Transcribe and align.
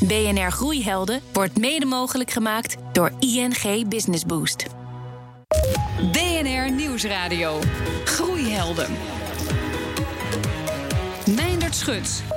BNR 0.00 0.50
Groeihelden 0.50 1.20
wordt 1.32 1.58
mede 1.58 1.86
mogelijk 1.86 2.30
gemaakt 2.30 2.76
door 2.92 3.12
ING 3.18 3.88
Business 3.88 4.24
Boost. 4.24 4.66
BNR 6.12 6.70
Nieuwsradio. 6.70 7.58
Groeihelden. 8.04 9.15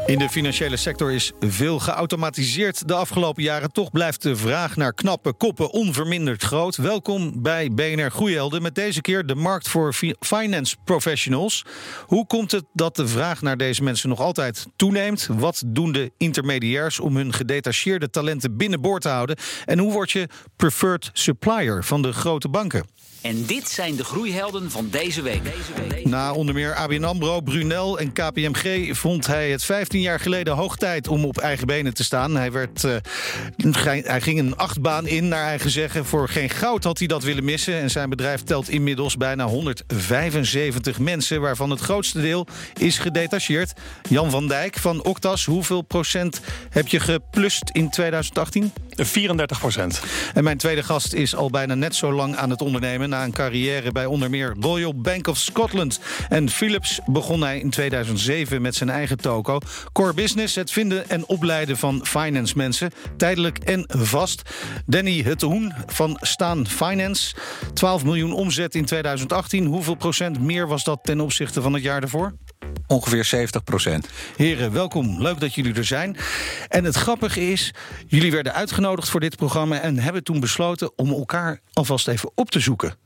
In 0.06 0.20
de 0.20 0.30
financiële 0.30 0.78
sector 0.78 1.12
is 1.12 1.32
veel 1.40 1.80
geautomatiseerd 1.80 2.88
de 2.88 2.94
afgelopen 2.94 3.44
jaren. 3.44 3.72
Toch 3.72 3.92
blijft 3.92 4.22
de 4.22 4.36
vraag 4.36 4.76
naar 4.76 4.94
knappe 4.94 5.34
koppen 5.34 5.72
onverminderd 5.72 6.44
groot. 6.44 6.76
Welkom 6.76 7.42
bij 7.42 7.72
BNR 7.72 8.12
Groeihelden. 8.12 8.62
Met 8.62 8.76
deze 8.76 9.02
keer 9.02 9.26
de 9.26 9.36
markt 9.36 9.70
voor 9.70 9.94
finance 10.20 10.76
professionals. 10.84 11.66
Hoe 12.06 12.28
komt 12.28 12.52
het 12.52 12.66
dat 12.74 12.96
de 12.96 13.08
vraag 13.08 13.42
naar 13.42 13.58
deze 13.58 13.84
mensen 13.84 14.10
nog 14.10 14.20
altijd 14.20 14.68
toeneemt? 14.76 15.28
Wat 15.32 15.64
doen 15.66 15.92
de 15.92 16.12
intermediairs 16.18 17.00
om 17.00 17.16
hun 17.16 17.34
gedetacheerde 17.34 18.10
talenten 18.10 18.58
binnenboord 18.58 19.02
te 19.02 19.10
houden? 19.10 19.38
En 19.66 19.80
hoe 19.80 19.92
word 19.92 20.12
je 20.12 20.30
preferred 20.56 21.10
supplier 21.14 21.84
van 21.84 22.02
de 22.02 22.14
grote 22.14 22.50
banken? 22.50 22.86
En 23.22 23.46
dit 23.46 23.70
zijn 23.70 23.96
de 23.96 24.04
groeihelden 24.04 24.72
van 24.72 24.88
deze 24.92 25.22
week. 25.22 25.42
Na 26.04 26.34
onder 26.34 26.56
meer 26.56 26.76
ABN 26.76 27.04
AMRO, 27.04 27.42
Brunel 27.42 28.00
en 28.00 28.14
KPMG 28.14 28.98
vond 28.98 29.28
hij 29.28 29.52
het 29.52 29.64
15 29.64 30.02
jaar 30.02 30.20
geleden 30.20 30.56
hoog 30.56 30.76
tijd 30.76 31.08
om 31.08 31.26
op 31.26 31.38
eigen 31.38 31.68
benen 31.68 31.94
te 31.94 32.04
staan. 32.04 32.36
Hij, 32.36 32.52
werd, 32.52 32.84
uh, 32.84 32.96
hij 34.04 34.22
ging 34.22 34.40
een 34.40 34.58
achtbaan 34.58 35.08
in, 35.08 35.28
naar 35.28 35.46
eigen 35.46 35.70
zeggen. 35.70 36.06
Voor 36.06 36.30
geen 36.30 36.50
goud 36.50 36.84
had 36.84 36.98
hij 36.98 37.08
dat 37.08 37.24
willen 37.24 37.44
missen. 37.44 37.80
En 37.80 37.90
zijn 37.90 38.10
bedrijf 38.10 38.44
telt 38.44 38.70
inmiddels 38.70 39.18
bijna 39.18 39.46
175 39.46 41.00
mensen, 41.00 41.42
waarvan 41.42 41.70
het 41.70 41.80
grootste 41.80 42.22
deel 42.22 42.48
is 42.78 42.98
gedetacheerd. 42.98 43.74
Jan 44.10 44.32
van 44.32 44.48
Dijk 44.48 44.78
van 44.78 45.04
Octas, 45.04 45.46
hoeveel 45.46 45.82
procent 45.82 46.42
heb 46.70 46.88
je 46.88 47.00
geplust 47.00 47.70
in 47.72 47.90
2018? 47.90 48.72
34 49.06 49.60
procent. 49.60 50.02
En 50.34 50.44
mijn 50.44 50.58
tweede 50.58 50.84
gast 50.84 51.14
is 51.14 51.36
al 51.36 51.50
bijna 51.50 51.74
net 51.76 51.96
zo 51.96 52.14
lang 52.14 52.36
aan 52.36 52.50
het 52.50 52.62
ondernemen. 52.62 53.09
Na 53.10 53.24
een 53.24 53.32
carrière 53.32 53.92
bij 53.92 54.06
onder 54.06 54.30
meer 54.30 54.56
Royal 54.60 54.96
Bank 54.96 55.28
of 55.28 55.38
Scotland 55.38 56.00
en 56.30 56.50
Philips 56.50 57.00
begon 57.06 57.42
hij 57.42 57.60
in 57.60 57.70
2007 57.70 58.62
met 58.62 58.76
zijn 58.76 58.90
eigen 58.90 59.18
toko. 59.18 59.60
Core 59.92 60.14
business, 60.14 60.56
het 60.56 60.72
vinden 60.72 61.10
en 61.10 61.28
opleiden 61.28 61.78
van 61.78 62.06
finance 62.06 62.58
mensen. 62.58 62.92
Tijdelijk 63.18 63.58
en 63.58 63.86
vast. 63.88 64.42
Danny 64.86 65.22
Huttehoen 65.22 65.74
van 65.86 66.18
Staan 66.22 66.68
Finance. 66.68 67.36
12 67.74 68.04
miljoen 68.04 68.34
omzet 68.34 68.76
in 68.76 68.86
2018. 68.86 69.66
Hoeveel 69.66 69.96
procent 69.96 70.40
meer 70.40 70.68
was 70.68 70.84
dat 70.84 71.00
ten 71.04 71.20
opzichte 71.20 71.62
van 71.62 71.74
het 71.74 71.84
jaar 71.84 72.02
daarvoor? 72.02 72.34
Ongeveer 72.88 73.26
70 73.26 73.64
procent. 73.64 74.08
Heren, 74.36 74.72
welkom. 74.72 75.22
Leuk 75.22 75.40
dat 75.40 75.54
jullie 75.54 75.74
er 75.74 75.86
zijn. 75.86 76.18
En 76.68 76.84
het 76.84 76.96
grappige 76.96 77.52
is, 77.52 77.74
jullie 78.08 78.32
werden 78.32 78.54
uitgenodigd 78.54 79.10
voor 79.10 79.20
dit 79.20 79.36
programma 79.36 79.80
en 79.80 80.00
hebben 80.00 80.24
toen 80.24 80.40
besloten 80.40 80.98
om 80.98 81.10
elkaar 81.10 81.60
alvast 81.74 82.08
even 82.08 82.32
op 82.36 82.52
te 82.52 82.60
zoeken. 82.60 82.99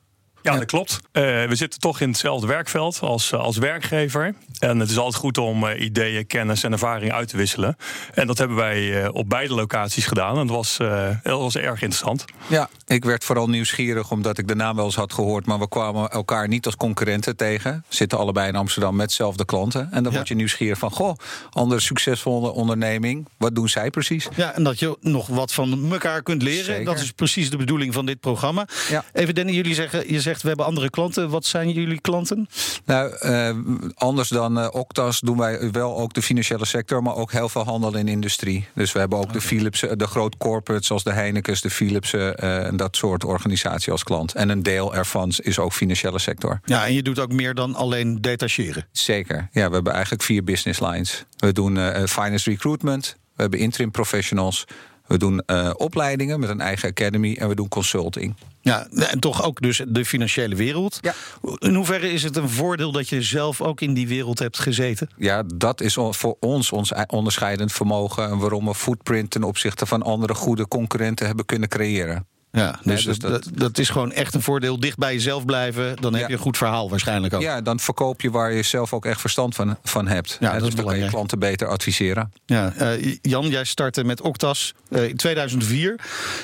Ja, 0.43 0.57
dat 0.57 0.65
klopt. 0.65 0.99
Uh, 1.11 1.23
we 1.23 1.55
zitten 1.55 1.79
toch 1.79 1.99
in 1.99 2.09
hetzelfde 2.09 2.47
werkveld 2.47 2.99
als, 3.01 3.33
als 3.33 3.57
werkgever. 3.57 4.35
En 4.59 4.79
het 4.79 4.89
is 4.89 4.97
altijd 4.97 5.15
goed 5.15 5.37
om 5.37 5.63
uh, 5.63 5.81
ideeën, 5.81 6.27
kennis 6.27 6.63
en 6.63 6.71
ervaring 6.71 7.11
uit 7.11 7.27
te 7.27 7.37
wisselen. 7.37 7.77
En 8.13 8.27
dat 8.27 8.37
hebben 8.37 8.57
wij 8.57 9.03
uh, 9.03 9.09
op 9.13 9.29
beide 9.29 9.53
locaties 9.53 10.05
gedaan. 10.05 10.37
En 10.37 10.47
dat 10.47 10.55
was, 10.55 10.77
dat 11.23 11.39
was 11.39 11.55
erg 11.55 11.81
interessant. 11.81 12.25
Ja, 12.47 12.69
ik 12.87 13.05
werd 13.05 13.23
vooral 13.23 13.49
nieuwsgierig 13.49 14.11
omdat 14.11 14.37
ik 14.37 14.47
de 14.47 14.55
naam 14.55 14.75
wel 14.75 14.85
eens 14.85 14.95
had 14.95 15.13
gehoord. 15.13 15.45
Maar 15.45 15.59
we 15.59 15.67
kwamen 15.67 16.09
elkaar 16.09 16.47
niet 16.47 16.65
als 16.65 16.75
concurrenten 16.75 17.35
tegen. 17.35 17.83
We 17.89 17.95
zitten 17.95 18.17
allebei 18.17 18.47
in 18.47 18.55
Amsterdam 18.55 18.95
met 18.95 19.07
dezelfde 19.07 19.45
klanten. 19.45 19.91
En 19.91 20.03
dan 20.03 20.11
ja. 20.11 20.17
word 20.17 20.27
je 20.27 20.35
nieuwsgierig 20.35 20.77
van, 20.77 20.91
goh, 20.91 21.17
andere 21.49 21.81
succesvolle 21.81 22.51
onderneming. 22.51 23.27
Wat 23.37 23.55
doen 23.55 23.69
zij 23.69 23.89
precies? 23.89 24.27
Ja, 24.35 24.53
en 24.53 24.63
dat 24.63 24.79
je 24.79 24.97
nog 25.01 25.27
wat 25.27 25.53
van 25.53 25.91
elkaar 25.91 26.23
kunt 26.23 26.41
leren. 26.41 26.65
Zeker. 26.65 26.85
Dat 26.85 26.99
is 26.99 27.11
precies 27.11 27.49
de 27.49 27.57
bedoeling 27.57 27.93
van 27.93 28.05
dit 28.05 28.19
programma. 28.19 28.67
Ja. 28.89 29.03
Even 29.13 29.35
Danny, 29.35 29.51
jullie 29.51 29.73
zeggen, 29.73 30.11
je 30.11 30.21
zegt 30.21 30.32
we 30.41 30.47
hebben 30.47 30.65
andere 30.65 30.89
klanten. 30.89 31.29
Wat 31.29 31.45
zijn 31.45 31.69
jullie 31.69 32.01
klanten? 32.01 32.47
Nou, 32.85 33.15
uh, 33.21 33.57
anders 33.95 34.29
dan 34.29 34.59
uh, 34.59 34.67
Octas 34.71 35.19
doen 35.19 35.37
wij 35.37 35.71
wel 35.71 35.97
ook 35.97 36.13
de 36.13 36.21
financiële 36.21 36.65
sector, 36.65 37.03
maar 37.03 37.15
ook 37.15 37.31
heel 37.31 37.49
veel 37.49 37.63
handel 37.63 37.95
in 37.95 38.07
industrie. 38.07 38.67
Dus 38.73 38.91
we 38.91 38.99
hebben 38.99 39.17
ook 39.17 39.23
okay. 39.23 39.35
de 39.35 39.41
Philips, 39.41 39.79
de 39.79 40.07
groot 40.07 40.37
corporates 40.37 40.87
zoals 40.87 41.03
de 41.03 41.11
Heinekens, 41.11 41.61
de 41.61 41.69
Philips 41.69 42.13
uh, 42.13 42.65
en 42.65 42.77
dat 42.77 42.95
soort 42.95 43.23
organisatie 43.23 43.91
als 43.91 44.03
klant. 44.03 44.33
En 44.33 44.49
een 44.49 44.63
deel 44.63 44.95
ervan 44.95 45.33
is 45.37 45.59
ook 45.59 45.73
financiële 45.73 46.19
sector. 46.19 46.59
Ja, 46.65 46.85
en 46.85 46.93
je 46.93 47.03
doet 47.03 47.19
ook 47.19 47.31
meer 47.31 47.53
dan 47.53 47.75
alleen 47.75 48.21
detacheren. 48.21 48.87
Zeker. 48.91 49.49
Ja, 49.51 49.67
we 49.67 49.73
hebben 49.73 49.93
eigenlijk 49.93 50.23
vier 50.23 50.43
business 50.43 50.79
lines. 50.79 51.25
We 51.37 51.53
doen 51.53 51.77
finance 52.07 52.49
recruitment, 52.49 53.17
we 53.35 53.41
hebben 53.41 53.59
interim 53.59 53.91
professionals. 53.91 54.65
We 55.07 55.17
doen 55.17 55.43
uh, 55.47 55.69
opleidingen 55.77 56.39
met 56.39 56.49
een 56.49 56.61
eigen 56.61 56.89
academy 56.89 57.35
en 57.39 57.47
we 57.47 57.55
doen 57.55 57.67
consulting. 57.67 58.35
Ja, 58.61 58.87
en 58.89 59.19
toch 59.19 59.43
ook 59.43 59.61
dus 59.61 59.81
de 59.87 60.05
financiële 60.05 60.55
wereld. 60.55 60.97
Ja. 61.01 61.13
In 61.57 61.75
hoeverre 61.75 62.11
is 62.11 62.23
het 62.23 62.35
een 62.35 62.49
voordeel 62.49 62.91
dat 62.91 63.09
je 63.09 63.21
zelf 63.21 63.61
ook 63.61 63.81
in 63.81 63.93
die 63.93 64.07
wereld 64.07 64.39
hebt 64.39 64.59
gezeten? 64.59 65.09
Ja, 65.17 65.43
dat 65.55 65.81
is 65.81 65.93
voor 65.93 66.37
ons 66.39 66.71
ons 66.71 66.93
onderscheidend 67.07 67.71
vermogen 67.71 68.29
en 68.29 68.37
waarom 68.37 68.65
we 68.65 68.75
footprint 68.75 69.31
ten 69.31 69.43
opzichte 69.43 69.85
van 69.85 70.03
andere 70.03 70.33
goede 70.33 70.67
concurrenten 70.67 71.25
hebben 71.25 71.45
kunnen 71.45 71.69
creëren. 71.69 72.27
Ja, 72.57 72.71
dus, 72.71 72.81
nee, 72.83 72.95
dus 72.95 73.19
dat, 73.19 73.31
dat, 73.31 73.49
dat, 73.53 73.77
is 73.77 73.89
gewoon 73.89 74.11
echt 74.11 74.33
een 74.33 74.41
voordeel. 74.41 74.79
Dicht 74.79 74.97
bij 74.97 75.13
jezelf 75.13 75.45
blijven, 75.45 75.95
dan 75.99 76.13
heb 76.13 76.21
ja. 76.21 76.27
je 76.27 76.33
een 76.33 76.39
goed 76.39 76.57
verhaal 76.57 76.89
waarschijnlijk 76.89 77.33
ook. 77.33 77.41
Ja, 77.41 77.61
dan 77.61 77.79
verkoop 77.79 78.21
je 78.21 78.31
waar 78.31 78.53
je 78.53 78.63
zelf 78.63 78.93
ook 78.93 79.05
echt 79.05 79.21
verstand 79.21 79.55
van, 79.55 79.77
van 79.83 80.07
hebt. 80.07 80.37
Ja, 80.39 80.53
en 80.53 80.59
dat 80.59 80.67
is 80.67 80.75
dan 80.75 80.85
kan 80.85 80.97
je 80.97 81.09
klanten 81.09 81.39
beter 81.39 81.67
adviseren. 81.67 82.33
Ja, 82.45 82.73
uh, 82.81 83.15
Jan, 83.21 83.47
jij 83.47 83.63
startte 83.63 84.03
met 84.03 84.21
Octas 84.21 84.73
uh, 84.89 85.07
in 85.07 85.15
2004. 85.15 85.99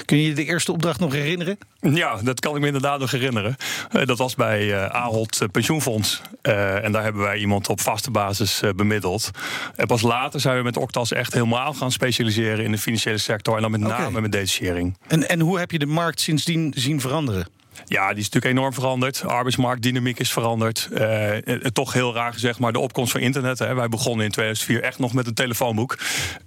Kun 0.06 0.18
je 0.18 0.28
je 0.28 0.34
de 0.34 0.46
eerste 0.46 0.72
opdracht 0.72 1.00
nog 1.00 1.14
herinneren? 1.14 1.58
Ja, 1.80 2.20
dat 2.24 2.40
kan 2.40 2.56
ik 2.56 2.62
me 2.62 2.66
inderdaad 2.66 3.00
nog 3.00 3.12
herinneren. 3.12 3.56
Uh, 3.92 4.06
dat 4.06 4.18
was 4.18 4.36
bij 4.36 4.66
uh, 4.66 4.86
Ahold 4.86 5.48
Pensioenfonds. 5.52 6.22
Uh, 6.50 6.84
en 6.84 6.92
daar 6.92 7.04
hebben 7.04 7.22
wij 7.22 7.38
iemand 7.38 7.70
op 7.70 7.82
vaste 7.82 8.12
basis 8.12 8.62
bemiddeld. 8.76 9.32
En 9.76 9.88
pas 9.88 10.02
later 10.02 10.40
zijn 10.40 10.58
we 10.58 10.64
met 10.64 10.78
Octas 10.78 11.12
echt 11.12 11.34
helemaal 11.34 11.74
gaan 11.74 11.92
specialiseren 11.92 12.66
in 12.66 12.72
de 12.72 12.78
financiële 12.78 13.18
sector. 13.18 13.56
En 13.56 13.62
dan 13.62 13.72
met 13.72 13.80
name 13.80 14.08
okay. 14.08 14.22
met 14.22 14.32
detachering. 14.32 14.98
En, 15.08 15.30
en 15.30 15.40
hoe 15.40 15.60
heb 15.60 15.72
je 15.72 15.80
de 15.80 15.86
markt 15.86 16.22
sindsdien 16.22 16.74
zien 16.76 17.02
veranderen? 17.02 17.48
Ja, 17.86 18.10
die 18.10 18.18
is 18.18 18.30
natuurlijk 18.30 18.58
enorm 18.58 18.74
veranderd. 18.74 19.24
Arbeidsmarktdynamiek 19.26 20.20
is 20.20 20.32
veranderd. 20.32 20.90
Uh, 20.92 21.36
toch 21.56 21.94
heel 21.94 22.14
raar 22.14 22.34
gezegd, 22.34 22.60
maar 22.60 22.72
de 22.72 22.80
opkomst 22.80 23.12
van 23.12 23.22
internet. 23.22 23.60
Hè. 23.60 23.74
Wij 23.74 23.88
begonnen 23.88 24.26
in 24.26 24.32
2004 24.32 24.84
echt 24.84 25.00
nog 25.00 25.14
met 25.14 25.28
een 25.28 25.34
telefoonboek. 25.34 25.98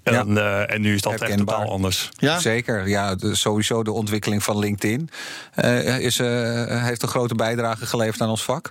En, 0.02 0.12
ja. 0.12 0.24
uh, 0.24 0.74
en 0.74 0.80
nu 0.80 0.94
is 0.94 1.00
dat 1.00 1.12
Herkenbaar. 1.12 1.54
echt 1.54 1.58
totaal 1.58 1.74
anders. 1.74 2.08
Ja? 2.16 2.38
Zeker, 2.38 2.88
ja. 2.88 3.14
De, 3.14 3.36
sowieso 3.36 3.82
de 3.82 3.92
ontwikkeling 3.92 4.42
van 4.42 4.58
LinkedIn 4.58 5.10
uh, 5.64 5.98
is, 5.98 6.18
heeft 6.18 7.02
een 7.02 7.08
grote 7.08 7.34
bijdrage 7.34 7.86
geleverd 7.86 8.20
aan 8.20 8.30
ons 8.30 8.44
vak. 8.44 8.70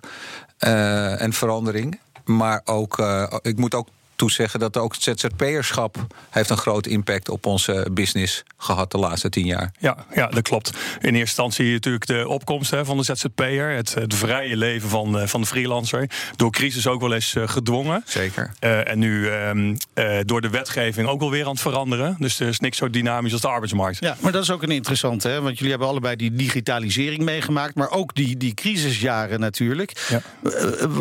En 0.61 1.33
verandering. 1.33 1.99
Maar 2.25 2.61
ook, 2.65 2.99
ik 3.41 3.57
moet 3.57 3.75
ook 3.75 3.87
toezeggen 4.21 4.59
dat 4.59 4.77
ook 4.77 4.93
het 4.93 5.03
ZZP'erschap 5.03 5.97
heeft 6.29 6.49
een 6.49 6.57
groot 6.57 6.87
impact 6.87 7.29
op 7.29 7.45
onze 7.45 7.87
business 7.91 8.43
gehad 8.57 8.91
de 8.91 8.97
laatste 8.97 9.29
tien 9.29 9.45
jaar. 9.45 9.71
Ja, 9.79 10.05
ja 10.13 10.27
dat 10.27 10.41
klopt. 10.41 10.69
In 10.69 10.75
eerste 11.01 11.19
instantie 11.19 11.71
natuurlijk 11.71 12.05
de 12.05 12.27
opkomst 12.27 12.71
hè, 12.71 12.85
van 12.85 12.97
de 12.97 13.03
ZZP'er, 13.03 13.75
het, 13.75 13.93
het 13.93 14.15
vrije 14.15 14.57
leven 14.57 14.89
van, 14.89 15.19
uh, 15.19 15.27
van 15.27 15.41
de 15.41 15.47
freelancer. 15.47 16.09
Door 16.35 16.51
crisis 16.51 16.87
ook 16.87 17.01
wel 17.01 17.13
eens 17.13 17.35
uh, 17.35 17.47
gedwongen. 17.47 18.03
Zeker. 18.05 18.51
Uh, 18.59 18.87
en 18.87 18.99
nu 18.99 19.29
uh, 19.29 20.19
door 20.25 20.41
de 20.41 20.49
wetgeving 20.49 21.07
ook 21.07 21.19
wel 21.19 21.31
weer 21.31 21.45
aan 21.45 21.51
het 21.51 21.61
veranderen. 21.61 22.15
Dus 22.19 22.39
er 22.39 22.47
is 22.47 22.59
niks 22.59 22.77
zo 22.77 22.89
dynamisch 22.89 23.31
als 23.31 23.41
de 23.41 23.47
arbeidsmarkt. 23.47 23.97
Ja, 23.99 24.17
maar 24.19 24.31
dat 24.31 24.43
is 24.43 24.51
ook 24.51 24.63
een 24.63 24.71
interessante, 24.71 25.27
hè? 25.27 25.41
want 25.41 25.55
jullie 25.55 25.69
hebben 25.69 25.87
allebei 25.87 26.15
die 26.15 26.33
digitalisering 26.33 27.23
meegemaakt, 27.23 27.75
maar 27.75 27.89
ook 27.89 28.15
die, 28.15 28.37
die 28.37 28.53
crisisjaren 28.53 29.39
natuurlijk. 29.39 30.07
Ja. 30.09 30.21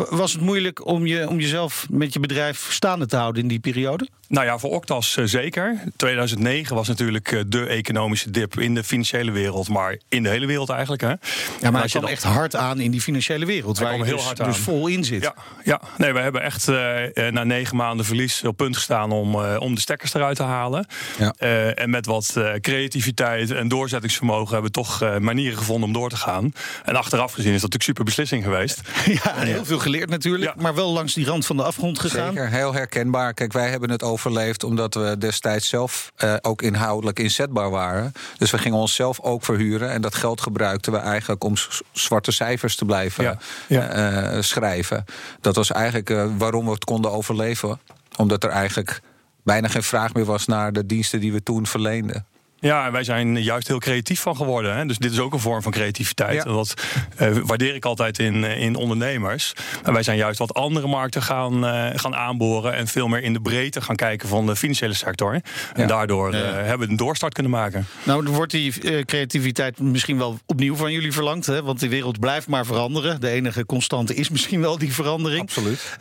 Was 0.09 0.33
het 0.33 0.41
moeilijk 0.41 0.85
om, 0.85 1.05
je, 1.05 1.29
om 1.29 1.39
jezelf 1.39 1.85
met 1.89 2.13
je 2.13 2.19
bedrijf 2.19 2.67
staande 2.69 3.05
te 3.05 3.10
houden 3.15 3.41
in 3.41 3.47
die 3.47 3.59
periode? 3.59 4.07
Nou 4.31 4.45
ja, 4.45 4.57
voor 4.57 4.69
Octas 4.69 5.17
uh, 5.17 5.25
zeker. 5.25 5.83
2009 5.95 6.75
was 6.75 6.87
natuurlijk 6.87 7.31
uh, 7.31 7.41
de 7.47 7.65
economische 7.65 8.31
dip 8.31 8.59
in 8.59 8.75
de 8.75 8.83
financiële 8.83 9.31
wereld, 9.31 9.69
maar 9.69 9.97
in 10.09 10.23
de 10.23 10.29
hele 10.29 10.45
wereld 10.45 10.69
eigenlijk. 10.69 11.01
Hè. 11.01 11.07
Ja, 11.07 11.17
maar 11.61 11.81
hij 11.81 11.89
kwam 11.89 12.01
dan... 12.01 12.11
echt 12.11 12.23
hard 12.23 12.55
aan 12.55 12.79
in 12.79 12.91
die 12.91 13.01
financiële 13.01 13.45
wereld, 13.45 13.77
hij 13.77 13.87
waar 13.87 13.97
je 13.97 14.03
heel 14.03 14.15
dus, 14.15 14.25
hard 14.25 14.43
dus 14.43 14.57
vol 14.57 14.87
in 14.87 15.03
zit. 15.03 15.23
Ja, 15.23 15.33
ja. 15.63 15.81
nee, 15.97 16.13
we 16.13 16.19
hebben 16.19 16.41
echt 16.41 16.67
uh, 16.67 17.27
na 17.29 17.43
negen 17.43 17.75
maanden 17.75 18.05
verlies 18.05 18.43
op 18.43 18.57
punt 18.57 18.75
gestaan 18.75 19.11
om, 19.11 19.35
om 19.35 19.75
de 19.75 19.81
stekkers 19.81 20.13
eruit 20.13 20.35
te 20.35 20.43
halen. 20.43 20.85
Ja. 21.17 21.33
en 21.73 21.89
met 21.89 22.05
wat 22.05 22.37
creativiteit 22.61 23.51
en 23.51 23.67
doorzettingsvermogen 23.67 24.53
hebben 24.53 24.71
we 24.71 24.77
toch 24.77 25.19
manieren 25.19 25.57
gevonden 25.57 25.87
om 25.87 25.93
door 25.93 26.09
te 26.09 26.15
gaan. 26.15 26.53
En 26.85 26.95
achteraf 26.95 27.33
gezien 27.33 27.53
is 27.53 27.61
dat 27.61 27.71
natuurlijk 27.71 27.83
super 27.83 28.03
beslissing 28.03 28.43
geweest. 28.43 28.81
Ja, 29.23 29.35
en 29.35 29.47
heel 29.47 29.65
veel 29.65 29.79
geleerd 29.79 30.09
natuurlijk, 30.09 30.55
maar 30.55 30.75
wel 30.75 30.91
langs 30.91 31.13
die 31.13 31.25
rand 31.25 31.45
van 31.45 31.57
de 31.57 31.63
afgrond 31.63 31.99
gegaan. 31.99 32.33
Zeker, 32.33 32.49
heel 32.49 32.73
herkenbaar. 32.73 33.00
Kijk, 33.33 33.53
wij 33.53 33.69
hebben 33.69 33.89
het 33.89 34.03
overleefd 34.03 34.63
omdat 34.63 34.93
we 34.93 35.15
destijds 35.17 35.69
zelf 35.69 36.11
uh, 36.23 36.35
ook 36.41 36.61
inhoudelijk 36.61 37.19
inzetbaar 37.19 37.69
waren. 37.69 38.13
Dus 38.37 38.51
we 38.51 38.57
gingen 38.57 38.77
onszelf 38.77 39.19
ook 39.19 39.43
verhuren. 39.43 39.89
En 39.89 40.01
dat 40.01 40.15
geld 40.15 40.41
gebruikten 40.41 40.91
we 40.91 40.97
eigenlijk 40.97 41.43
om 41.43 41.53
zwarte 41.91 42.31
cijfers 42.31 42.75
te 42.75 42.85
blijven 42.85 43.23
ja. 43.23 43.37
Ja. 43.67 44.33
Uh, 44.33 44.41
schrijven. 44.41 45.05
Dat 45.41 45.55
was 45.55 45.71
eigenlijk 45.71 46.09
uh, 46.09 46.25
waarom 46.37 46.65
we 46.65 46.71
het 46.71 46.85
konden 46.85 47.11
overleven. 47.11 47.79
Omdat 48.17 48.43
er 48.43 48.49
eigenlijk 48.49 49.01
bijna 49.43 49.67
geen 49.67 49.83
vraag 49.83 50.13
meer 50.13 50.25
was 50.25 50.45
naar 50.45 50.73
de 50.73 50.85
diensten 50.85 51.19
die 51.19 51.31
we 51.31 51.43
toen 51.43 51.67
verleenden. 51.67 52.25
Ja, 52.61 52.85
en 52.85 52.91
wij 52.91 53.03
zijn 53.03 53.43
juist 53.43 53.67
heel 53.67 53.79
creatief 53.79 54.21
van 54.21 54.35
geworden. 54.35 54.75
Hè? 54.75 54.85
Dus 54.85 54.97
dit 54.97 55.11
is 55.11 55.19
ook 55.19 55.33
een 55.33 55.39
vorm 55.39 55.61
van 55.61 55.71
creativiteit. 55.71 56.33
Ja. 56.33 56.43
En 56.43 56.51
dat 56.51 56.73
eh, 57.15 57.31
waardeer 57.43 57.75
ik 57.75 57.85
altijd 57.85 58.19
in, 58.19 58.43
eh, 58.43 58.61
in 58.61 58.75
ondernemers. 58.75 59.53
Maar 59.83 59.93
wij 59.93 60.03
zijn 60.03 60.17
juist 60.17 60.39
wat 60.39 60.53
andere 60.53 60.87
markten 60.87 61.21
gaan, 61.21 61.65
eh, 61.65 61.99
gaan 61.99 62.15
aanboren. 62.15 62.73
En 62.73 62.87
veel 62.87 63.07
meer 63.07 63.23
in 63.23 63.33
de 63.33 63.41
breedte 63.41 63.81
gaan 63.81 63.95
kijken 63.95 64.27
van 64.27 64.45
de 64.45 64.55
financiële 64.55 64.93
sector. 64.93 65.41
En 65.73 65.87
daardoor 65.87 66.33
hebben 66.33 66.87
we 66.87 66.91
een 66.91 66.97
doorstart 66.97 67.33
kunnen 67.33 67.51
maken. 67.51 67.85
Nou, 68.03 68.23
wordt 68.29 68.51
die 68.51 69.05
creativiteit 69.05 69.79
misschien 69.79 70.17
wel 70.17 70.39
opnieuw 70.45 70.75
van 70.75 70.91
jullie 70.91 71.11
verlangd. 71.11 71.45
Hè? 71.45 71.63
Want 71.63 71.79
de 71.79 71.89
wereld 71.89 72.19
blijft 72.19 72.47
maar 72.47 72.65
veranderen. 72.65 73.21
De 73.21 73.29
enige 73.29 73.65
constante 73.65 74.15
is 74.15 74.29
misschien 74.29 74.61
wel 74.61 74.77
die 74.77 74.93
verandering. 74.93 75.41
Absoluut. 75.41 75.95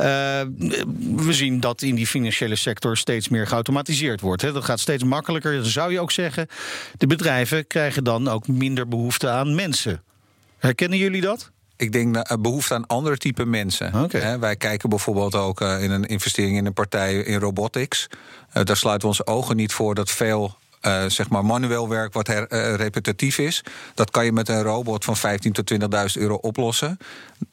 We 1.16 1.32
zien 1.32 1.60
dat 1.60 1.82
in 1.82 1.94
die 1.94 2.06
financiële 2.06 2.56
sector 2.56 2.96
steeds 2.96 3.28
meer 3.28 3.46
geautomatiseerd 3.46 4.20
wordt. 4.20 4.42
Hè? 4.42 4.52
Dat 4.52 4.64
gaat 4.64 4.80
steeds 4.80 5.04
makkelijker. 5.04 5.52
Dan 5.52 5.64
zou 5.64 5.92
je 5.92 6.00
ook 6.00 6.12
zeggen, 6.12 6.48
de 6.96 7.06
bedrijven 7.06 7.66
krijgen 7.66 8.04
dan 8.04 8.28
ook 8.28 8.48
minder 8.48 8.88
behoefte 8.88 9.28
aan 9.28 9.54
mensen. 9.54 10.02
Herkennen 10.58 10.98
jullie 10.98 11.20
dat? 11.20 11.50
Ik 11.76 11.92
denk 11.92 12.08
naar 12.14 12.36
behoefte 12.40 12.74
aan 12.74 12.86
andere 12.86 13.16
type 13.16 13.44
mensen. 13.44 13.92
Hè, 14.22 14.38
wij 14.38 14.56
kijken 14.56 14.88
bijvoorbeeld 14.88 15.34
ook 15.34 15.60
eh, 15.60 15.82
in 15.82 15.90
een 15.90 16.04
investering 16.04 16.56
in 16.56 16.66
een 16.66 16.72
partij 16.72 17.14
in 17.16 17.38
robotics. 17.38 18.06
Eh, 18.52 18.64
daar 18.64 18.76
sluiten 18.76 19.02
we 19.08 19.14
onze 19.14 19.26
ogen 19.26 19.56
niet 19.56 19.72
voor 19.72 19.94
dat 19.94 20.10
veel. 20.10 20.58
eh, 20.80 21.04
zeg 21.06 21.28
maar 21.28 21.44
manueel 21.44 21.88
werk 21.88 22.12
wat 22.12 22.26
her- 22.26 22.46
eh, 22.48 22.74
repetitief 22.74 23.38
is. 23.38 23.62
Dat 23.94 24.10
kan 24.10 24.24
je 24.24 24.32
met 24.32 24.48
een 24.48 24.62
robot 24.62 25.04
van 25.04 25.16
15.000 25.16 25.54
tot 25.54 25.66
20.000 25.66 26.22
euro 26.22 26.34
oplossen. 26.34 26.98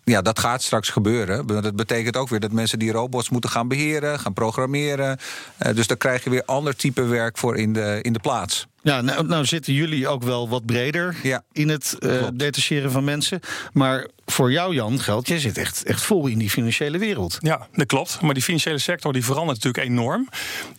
Ja, 0.04 0.22
dat 0.22 0.40
gaat 0.40 0.62
straks 0.64 0.90
gebeuren. 0.90 1.48
Dat 1.48 1.76
betekent 1.76 2.18
ook 2.18 2.30
weer 2.30 2.40
dat 2.40 2.52
mensen 2.52 2.80
die 2.80 2.92
robots 2.92 3.30
moeten 3.30 3.50
gaan 3.50 3.68
beheren, 3.68 4.20
gaan 4.20 4.34
programmeren. 4.34 5.18
Eh, 5.58 5.76
dus 5.76 5.88
daar 5.88 5.98
krijg 5.98 6.24
je 6.24 6.30
weer 6.30 6.44
ander 6.46 6.76
type 6.76 7.04
werk 7.04 7.38
voor 7.38 7.58
in 7.58 7.74
de, 7.74 8.00
in 8.02 8.14
de 8.14 8.20
plaats. 8.20 8.68
Ja, 8.88 9.02
nou, 9.02 9.28
nou 9.28 9.46
zitten 9.46 9.74
jullie 9.74 10.08
ook 10.08 10.24
wel 10.24 10.50
wat 10.50 10.66
breder 10.66 11.16
Ja, 11.24 11.44
in 11.52 11.70
het 11.70 11.96
eh, 12.00 12.28
detacheren 12.34 12.92
van 12.92 13.04
mensen. 13.04 13.40
Maar 13.74 14.08
voor 14.32 14.52
jou, 14.52 14.74
Jan, 14.74 15.00
geldt, 15.00 15.28
jij 15.28 15.40
zit 15.40 15.58
echt, 15.58 15.84
echt 15.84 16.02
vol 16.02 16.28
in 16.28 16.38
die 16.38 16.50
financiële 16.50 16.98
wereld. 16.98 17.38
Ja, 17.40 17.68
dat 17.74 17.86
klopt. 17.86 18.22
Maar 18.22 18.34
die 18.34 18.44
financiële 18.44 18.78
sector 18.78 19.14
die 19.14 19.26
verandert 19.26 19.64
natuurlijk 19.64 19.90
enorm. 19.90 20.30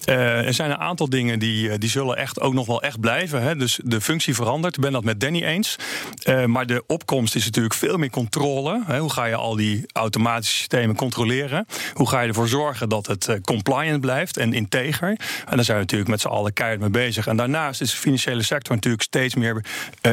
Eh, 0.04 0.46
er 0.46 0.54
zijn 0.54 0.70
een 0.70 0.78
aantal 0.78 1.08
dingen 1.08 1.38
die, 1.38 1.70
eh, 1.70 1.78
die 1.78 1.90
zullen 1.90 2.16
echt 2.16 2.40
ook 2.40 2.54
nog 2.54 2.66
wel 2.66 2.82
echt 2.82 3.00
blijven. 3.00 3.42
Hè. 3.42 3.56
Dus 3.56 3.80
de 3.84 4.00
functie 4.00 4.34
verandert. 4.34 4.76
Ik 4.76 4.82
ben 4.82 4.92
dat 4.92 5.04
met 5.04 5.20
Danny 5.20 5.44
eens. 5.44 5.76
Eh, 6.22 6.44
maar 6.44 6.66
de 6.66 6.84
opkomst 6.86 7.34
is 7.34 7.44
natuurlijk 7.44 7.74
veel 7.74 7.96
meer 7.96 8.10
controle. 8.10 8.82
Hè. 8.86 8.98
Hoe 8.98 9.12
ga 9.12 9.24
je 9.24 9.34
al 9.34 9.56
die 9.56 9.84
automatische 9.92 10.56
systemen 10.56 10.96
controleren? 10.96 11.66
Hoe 11.92 12.08
ga 12.08 12.20
je 12.20 12.28
ervoor 12.28 12.48
zorgen 12.48 12.88
dat 12.88 13.06
het 13.06 13.38
compliant 13.42 14.00
blijft 14.00 14.36
en 14.36 14.52
integer? 14.52 15.08
En 15.46 15.56
daar 15.56 15.64
zijn 15.64 15.76
we 15.76 15.82
natuurlijk 15.82 16.10
met 16.10 16.20
z'n 16.20 16.28
allen 16.28 16.52
keihard 16.52 16.80
mee 16.80 16.90
bezig. 16.90 17.26
En 17.26 17.36
daarnaast 17.36 17.80
is 17.80 17.90
de 17.90 17.96
financiële 17.96 18.42
sector 18.42 18.74
natuurlijk 18.74 19.02
steeds 19.02 19.34
meer 19.34 19.64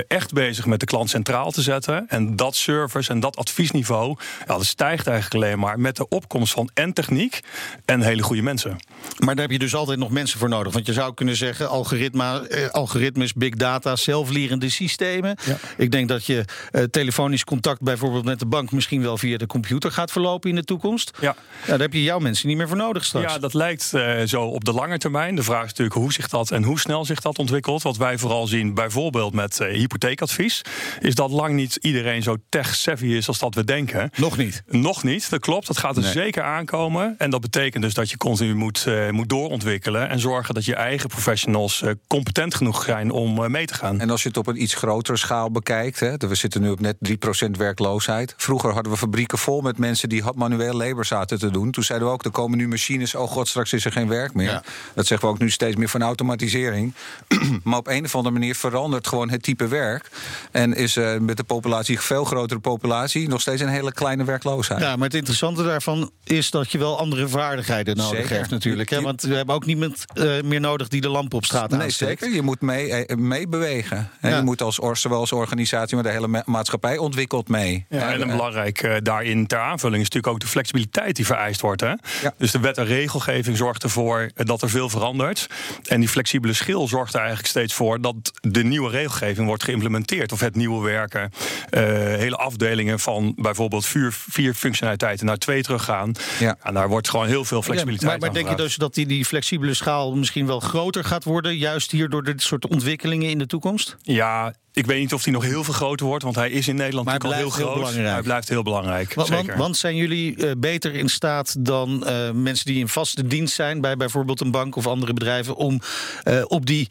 echt 0.08 0.34
bezig 0.34 0.66
met 0.66 0.80
de 0.80 0.86
klant 0.86 1.10
centraal 1.10 1.52
te 1.52 1.62
zetten. 1.62 2.06
En 2.08 2.36
dat 2.36 2.56
service 2.56 3.12
en 3.12 3.20
dat 3.26 3.36
adviesniveau, 3.38 4.18
ja, 4.40 4.46
dat 4.46 4.66
stijgt 4.66 5.08
eigenlijk 5.08 5.44
alleen 5.44 5.60
maar 5.60 5.80
met 5.80 5.96
de 5.96 6.08
opkomst 6.08 6.54
van 6.54 6.70
en 6.74 6.94
techniek 6.94 7.40
en 7.86 8.02
hele 8.02 8.24
goede 8.24 8.42
mensen. 8.42 8.76
Maar 9.18 9.36
daar 9.36 9.44
heb 9.44 9.54
je 9.54 9.60
dus 9.60 9.76
altijd 9.76 10.00
nog 10.00 10.10
mensen 10.10 10.40
voor 10.40 10.50
nodig. 10.50 10.74
Want 10.74 10.86
je 10.86 10.94
zou 10.94 11.14
kunnen 11.14 11.36
zeggen, 11.36 11.70
algoritma, 11.70 12.42
eh, 12.42 12.70
algoritmes, 12.70 13.34
big 13.34 13.56
data, 13.56 13.96
zelflerende 13.96 14.70
systemen. 14.70 15.38
Ja. 15.46 15.58
Ik 15.78 15.92
denk 15.92 16.10
dat 16.10 16.26
je 16.26 16.46
eh, 16.72 16.84
telefonisch 16.84 17.44
contact 17.44 17.82
bijvoorbeeld 17.82 18.26
met 18.26 18.40
de 18.40 18.46
bank... 18.46 18.72
misschien 18.72 19.02
wel 19.02 19.18
via 19.18 19.38
de 19.38 19.48
computer 19.48 19.92
gaat 19.92 20.12
verlopen 20.12 20.50
in 20.50 20.56
de 20.56 20.64
toekomst. 20.64 21.12
Ja. 21.22 21.36
Ja, 21.62 21.68
daar 21.68 21.80
heb 21.80 21.94
je 21.94 22.04
jouw 22.04 22.20
mensen 22.20 22.48
niet 22.48 22.58
meer 22.58 22.68
voor 22.68 22.78
nodig 22.78 23.06
straks. 23.06 23.34
Ja, 23.34 23.40
dat 23.40 23.54
lijkt 23.54 23.94
eh, 23.94 24.22
zo 24.26 24.42
op 24.42 24.66
de 24.66 24.72
lange 24.74 24.98
termijn. 24.98 25.36
De 25.36 25.44
vraag 25.44 25.64
is 25.64 25.70
natuurlijk 25.70 25.96
hoe 25.96 26.14
zich 26.14 26.28
dat 26.28 26.52
en 26.52 26.64
hoe 26.64 26.80
snel 26.80 27.06
zich 27.06 27.22
dat 27.22 27.38
ontwikkelt. 27.38 27.82
Wat 27.82 27.98
wij 27.98 28.18
vooral 28.18 28.48
zien, 28.48 28.74
bijvoorbeeld 28.74 29.34
met 29.34 29.60
eh, 29.60 29.68
hypotheekadvies, 29.68 30.62
is 31.00 31.16
dat 31.16 31.32
lang 31.32 31.54
niet 31.54 31.78
iedereen 31.82 32.24
zo 32.24 32.36
tech-savvy 32.50 33.15
is 33.18 33.28
als 33.28 33.40
dat 33.40 33.56
we 33.56 33.64
denken. 33.64 34.10
Nog 34.16 34.38
niet. 34.38 34.64
Nog 34.68 35.04
niet, 35.04 35.30
dat 35.30 35.40
klopt. 35.40 35.68
Dat 35.68 35.78
gaat 35.78 35.96
er 35.96 36.02
Nee. 36.04 36.12
zeker 36.12 36.44
aankomen. 36.44 37.16
En 37.18 37.30
dat 37.30 37.42
betekent 37.42 37.84
dus 37.84 37.94
dat 37.94 38.10
je 38.10 38.18
continu 38.18 38.56
moet, 38.56 38.86
eh, 38.88 39.10
moet 39.10 39.30
doorontwikkelen 39.30 40.10
en 40.10 40.20
zorgen 40.20 40.54
dat 40.54 40.66
je 40.66 40.76
eigen 40.76 41.10
professionals 41.10 41.82
eh, 41.82 41.92
competent 42.08 42.56
genoeg 42.56 42.84
zijn 42.84 43.12
om 43.12 43.44
eh, 43.44 43.50
mee 43.50 43.66
te 43.66 43.74
gaan. 43.74 44.00
En 44.00 44.10
als 44.10 44.22
je 44.22 44.28
het 44.28 44.38
op 44.38 44.48
een 44.48 44.62
iets 44.62 44.74
grotere 44.74 45.18
schaal 45.18 45.52
bekijkt, 45.52 46.00
hè, 46.00 46.18
we 46.18 46.36
zitten 46.36 46.62
nu 46.62 46.70
op 46.70 46.80
net 46.80 46.96
3% 47.00 47.58
werkloosheid. 47.58 48.34
Vroeger 48.38 48.74
hadden 48.74 48.92
we 48.92 48.98
fabrieken 48.98 49.38
vol 49.38 49.62
met 49.62 49.78
mensen 49.78 50.10
die 50.10 50.22
had 50.22 50.36
manueel 50.36 50.74
labor 50.74 51.06
zaten 51.06 51.40
te 51.40 51.52
doen. 51.52 51.72
Toen 51.72 51.84
zeiden 51.84 52.08
we 52.08 52.14
ook, 52.14 52.26
er 52.26 52.32
komen 52.32 52.58
nu 52.58 52.68
machines, 52.68 53.16
oh 53.16 53.28
god, 53.30 53.48
straks 53.48 53.74
is 53.74 53.86
er 53.86 53.92
geen 53.92 54.08
werk 54.08 54.34
meer. 54.34 54.50
Ja. 54.50 54.64
Dat 54.94 55.08
zeggen 55.08 55.28
we 55.28 55.34
ook 55.34 55.40
nu 55.40 55.50
steeds 55.50 55.76
meer 55.76 55.90
van 55.90 56.02
automatisering. 56.02 56.94
maar 57.64 57.78
op 57.80 57.88
een 57.88 58.06
of 58.06 58.16
andere 58.16 58.34
manier 58.34 58.56
verandert 58.56 59.08
gewoon 59.08 59.30
het 59.30 59.44
type 59.44 59.68
werk. 59.68 60.10
En 60.52 60.74
is 60.74 60.96
eh, 60.98 61.18
met 61.18 61.38
de 61.38 61.44
populatie, 61.44 62.00
veel 62.00 62.24
grotere 62.24 62.60
populatie, 62.60 63.05
nog 63.14 63.42
steeds 63.42 63.62
een 63.62 63.68
hele 63.68 63.92
kleine 63.94 64.24
werkloosheid. 64.24 64.82
Ja, 64.82 64.96
maar 64.96 65.08
het 65.08 65.14
interessante 65.18 65.64
daarvan 65.64 66.12
is 66.24 66.50
dat 66.52 66.72
je 66.72 66.78
wel 66.78 67.00
andere 67.00 67.28
vaardigheden 67.28 67.98
nodig 67.98 68.20
Zeker. 68.20 68.36
hebt 68.36 68.50
natuurlijk. 68.50 68.90
Hè? 68.90 69.02
Want 69.02 69.22
we 69.22 69.36
hebben 69.36 69.56
ook 69.56 69.66
niemand 69.66 70.06
eh, 70.14 70.42
meer 70.44 70.60
nodig 70.60 70.88
die 70.88 71.02
de 71.02 71.10
lamp 71.10 71.34
op 71.34 71.46
straat 71.46 71.70
Nee, 71.70 71.80
aansteekt. 71.82 72.20
zeker. 72.22 72.36
Je 72.36 72.42
moet 72.42 72.62
mee, 72.62 72.92
eh. 72.92 73.16
En 73.16 74.30
Ja. 74.30 74.36
Je 74.38 74.42
moet 74.44 74.62
als, 74.62 74.80
or- 74.80 74.98
zowel 74.98 75.20
als 75.20 75.32
organisatie, 75.32 75.96
maar 75.96 76.04
de 76.04 76.10
hele 76.12 76.28
ma- 76.28 76.44
maatschappij 76.46 76.98
ontwikkelt 76.98 77.48
mee. 77.48 77.86
Ja, 77.90 78.14
en 78.14 78.22
een 78.22 78.28
belangrijk 78.28 78.82
eh, 78.82 78.96
daarin 79.04 79.48
ter 79.48 79.60
aanvulling 79.60 80.02
is 80.02 80.08
natuurlijk 80.10 80.34
ook 80.34 80.40
de 80.40 80.48
flexibiliteit 80.48 81.16
die 81.16 81.26
vereist 81.26 81.62
wordt. 81.62 81.82
Hè? 81.82 81.88
Ja. 82.22 82.34
Dus 82.38 82.52
de 82.52 82.60
wet 82.60 82.78
en 82.78 82.86
regelgeving 82.86 83.58
zorgt 83.58 83.84
ervoor 83.84 84.30
dat 84.36 84.62
er 84.62 84.70
veel 84.70 84.90
verandert. 84.90 85.48
En 85.88 86.00
die 86.00 86.10
flexibele 86.10 86.54
schil 86.54 86.88
zorgt 86.88 87.14
er 87.14 87.20
eigenlijk 87.20 87.50
steeds 87.50 87.74
voor 87.74 88.02
dat 88.02 88.16
de 88.42 88.64
nieuwe 88.64 88.90
regelgeving 88.90 89.48
wordt 89.48 89.64
geïmplementeerd. 89.64 90.32
Of 90.32 90.40
het 90.40 90.56
nieuwe 90.56 90.84
werken, 90.86 91.32
eh, 91.70 91.82
hele 91.94 92.36
afdelingen 92.36 92.95
van 93.00 93.34
bijvoorbeeld 93.38 93.86
vier, 93.86 94.12
vier 94.12 94.54
functionaliteiten 94.54 95.26
naar 95.26 95.38
twee 95.38 95.64
teruggaan. 95.64 96.12
Ja. 96.40 96.58
En 96.64 96.74
daar 96.74 96.90
wordt 96.90 97.10
gewoon 97.10 97.28
heel 97.28 97.46
veel 97.46 97.58
Ja, 97.58 97.64
flexibiliteit 97.64 98.10
maar, 98.10 98.20
maar 98.20 98.30
aan 98.30 98.36
denk 98.36 98.50
je 98.58 98.64
dus 98.64 98.76
dat 98.76 98.94
die, 98.94 99.06
die 99.06 99.26
flexibele 99.26 99.74
schaal 99.74 100.16
misschien 100.16 100.46
wel 100.46 100.60
groter 100.60 101.04
gaat 101.04 101.24
worden, 101.24 101.58
juist 101.58 101.92
hier 101.92 102.10
door 102.10 102.24
dit 102.24 102.42
soort 102.42 102.68
ontwikkelingen 102.68 103.30
in 103.30 103.38
de 103.38 103.46
toekomst? 103.46 103.96
Ja, 104.02 104.54
ik 104.76 104.86
weet 104.86 105.00
niet 105.00 105.14
of 105.14 105.24
die 105.24 105.34
nog 105.34 105.44
heel 105.44 105.64
veel 105.64 105.74
groter 105.74 106.06
wordt, 106.06 106.24
want 106.24 106.36
hij 106.36 106.50
is 106.50 106.68
in 106.68 106.76
Nederland 106.76 107.06
Maar 107.06 107.20
hij 107.20 107.30
natuurlijk 107.30 107.54
al 107.54 107.60
heel 107.60 107.66
groot. 107.66 107.80
belangrijk. 107.80 108.14
Hij 108.14 108.24
blijft 108.24 108.50
heel 108.50 108.64
belangrijk. 108.64 109.14
Want, 109.14 109.30
want, 109.30 109.42
zeker. 109.42 109.58
want 109.58 109.78
zijn 109.78 109.96
jullie 109.96 110.36
eh, 110.36 110.52
beter 110.58 110.94
in 110.94 111.10
staat 111.10 111.56
dan 111.66 112.08
eh, 112.08 112.32
mensen 112.32 112.66
die 112.66 112.80
in 112.80 112.88
vaste 112.88 113.28
dienst 113.28 113.56
zijn 113.56 113.82
bij 113.82 113.98
bijvoorbeeld 113.98 114.42
een 114.42 114.52
bank 114.52 114.76
of 114.76 114.88
andere 114.88 115.14
bedrijven 115.14 115.56
om 115.56 115.82
eh, 116.24 116.44
op 116.48 116.66
die 116.66 116.88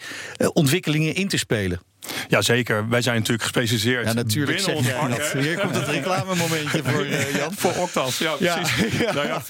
ontwikkelingen 0.53 1.15
in 1.15 1.29
te 1.29 1.37
spelen? 1.37 1.81
Ja, 2.29 2.43
zeker. 2.43 2.89
Wij 2.89 3.03
zijn 3.03 3.15
natuurlijk 3.17 3.43
gespecialiseerd 3.43 4.07
Ja, 4.07 4.13
natuurlijk 4.13 4.65
binnen 4.65 4.77
ons. 4.77 5.33
Hier 5.33 5.59
komt 5.59 5.75
het 5.75 5.89
reclamemomentje 5.89 6.83
voor 6.85 7.05
eh, 7.05 7.35
Jan. 7.39 7.53
Voor 7.57 7.73
Octas, 7.77 8.19
ja, 8.19 8.35
Ja. 8.39 8.55
precies. 8.55 8.93
Nou 9.15 9.27
ja, 9.27 9.43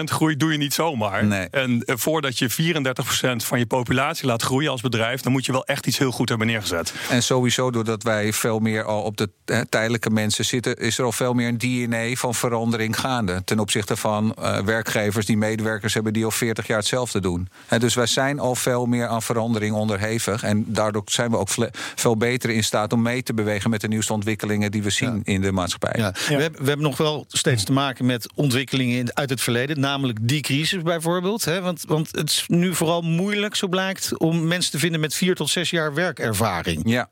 34% 0.00 0.04
groei 0.04 0.36
doe 0.36 0.52
je 0.52 0.58
niet 0.58 0.74
zomaar. 0.74 1.24
Nee. 1.24 1.48
En 1.50 1.82
eh, 1.84 1.94
voordat 1.98 2.38
je 2.38 2.50
34% 2.50 3.36
van 3.36 3.58
je 3.58 3.66
populatie 3.66 4.26
laat 4.26 4.42
groeien 4.42 4.70
als 4.70 4.80
bedrijf... 4.80 5.20
dan 5.20 5.32
moet 5.32 5.46
je 5.46 5.52
wel 5.52 5.66
echt 5.66 5.86
iets 5.86 5.98
heel 5.98 6.10
goed 6.10 6.28
hebben 6.28 6.46
neergezet. 6.46 6.92
En 7.10 7.22
sowieso 7.22 7.70
doordat 7.70 8.02
wij 8.02 8.32
veel 8.32 8.58
meer 8.58 8.84
al 8.84 9.02
op 9.02 9.16
de 9.16 9.28
tijdelijke 9.68 10.10
mensen 10.10 10.44
zitten, 10.44 10.76
is 10.76 10.98
er 10.98 11.04
al 11.04 11.12
veel 11.12 11.32
meer 11.34 11.48
een 11.48 11.58
DNA 11.58 12.14
van 12.14 12.34
verandering 12.34 13.00
gaande. 13.00 13.42
Ten 13.44 13.58
opzichte 13.58 13.96
van 13.96 14.34
eh, 14.34 14.58
werkgevers 14.58 15.26
die 15.26 15.36
medewerkers 15.36 15.94
hebben 15.94 16.12
die 16.12 16.24
al 16.24 16.30
40 16.30 16.66
jaar 16.66 16.78
hetzelfde 16.78 17.20
doen. 17.20 17.48
Dus 17.78 17.94
wij 17.94 18.06
zijn 18.06 18.38
al 18.38 18.54
veel 18.54 18.86
meer 18.86 19.06
aan 19.06 19.22
verandering 19.22 19.74
onderhevig. 19.74 20.42
En 20.42 20.64
daardoor 20.66 21.02
zijn 21.04 21.30
we 21.30 21.36
ook 21.36 21.48
veel 21.94 22.16
beter 22.16 22.50
in 22.50 22.64
staat 22.64 22.92
om 22.92 23.02
mee 23.02 23.22
te 23.22 23.34
bewegen 23.34 23.70
met 23.70 23.80
de 23.80 23.88
nieuwste 23.88 24.12
ontwikkelingen 24.12 24.70
die 24.70 24.82
we 24.82 24.90
zien 24.90 25.20
in 25.24 25.40
de 25.40 25.52
maatschappij. 25.52 26.00
Ja. 26.00 26.12
We, 26.12 26.18
hebben, 26.42 26.60
we 26.60 26.66
hebben 26.68 26.86
nog 26.86 26.96
wel 26.96 27.24
steeds 27.28 27.64
te 27.64 27.72
maken 27.72 28.06
met 28.06 28.32
ontwikkelingen 28.34 28.98
in- 28.98 29.16
uit 29.16 29.30
het 29.30 29.40
verleden, 29.40 29.80
namelijk 29.80 30.18
die 30.22 30.40
crisis 30.40 30.82
bijvoorbeeld. 30.82 31.44
Hè? 31.44 31.60
Want, 31.60 31.84
want 31.86 32.08
het 32.16 32.30
is 32.30 32.44
nu 32.48 32.74
vooral 32.74 33.02
moeilijk, 33.02 33.54
zo 33.54 33.68
blijkt, 33.68 34.18
om 34.18 34.46
mensen 34.46 34.70
te 34.70 34.78
vinden 34.78 35.00
met 35.00 35.14
vier 35.14 35.34
tot 35.34 35.50
zes 35.50 35.70
jaar 35.70 35.94
werkervaring. 35.94 36.80
Ja. 36.84 37.10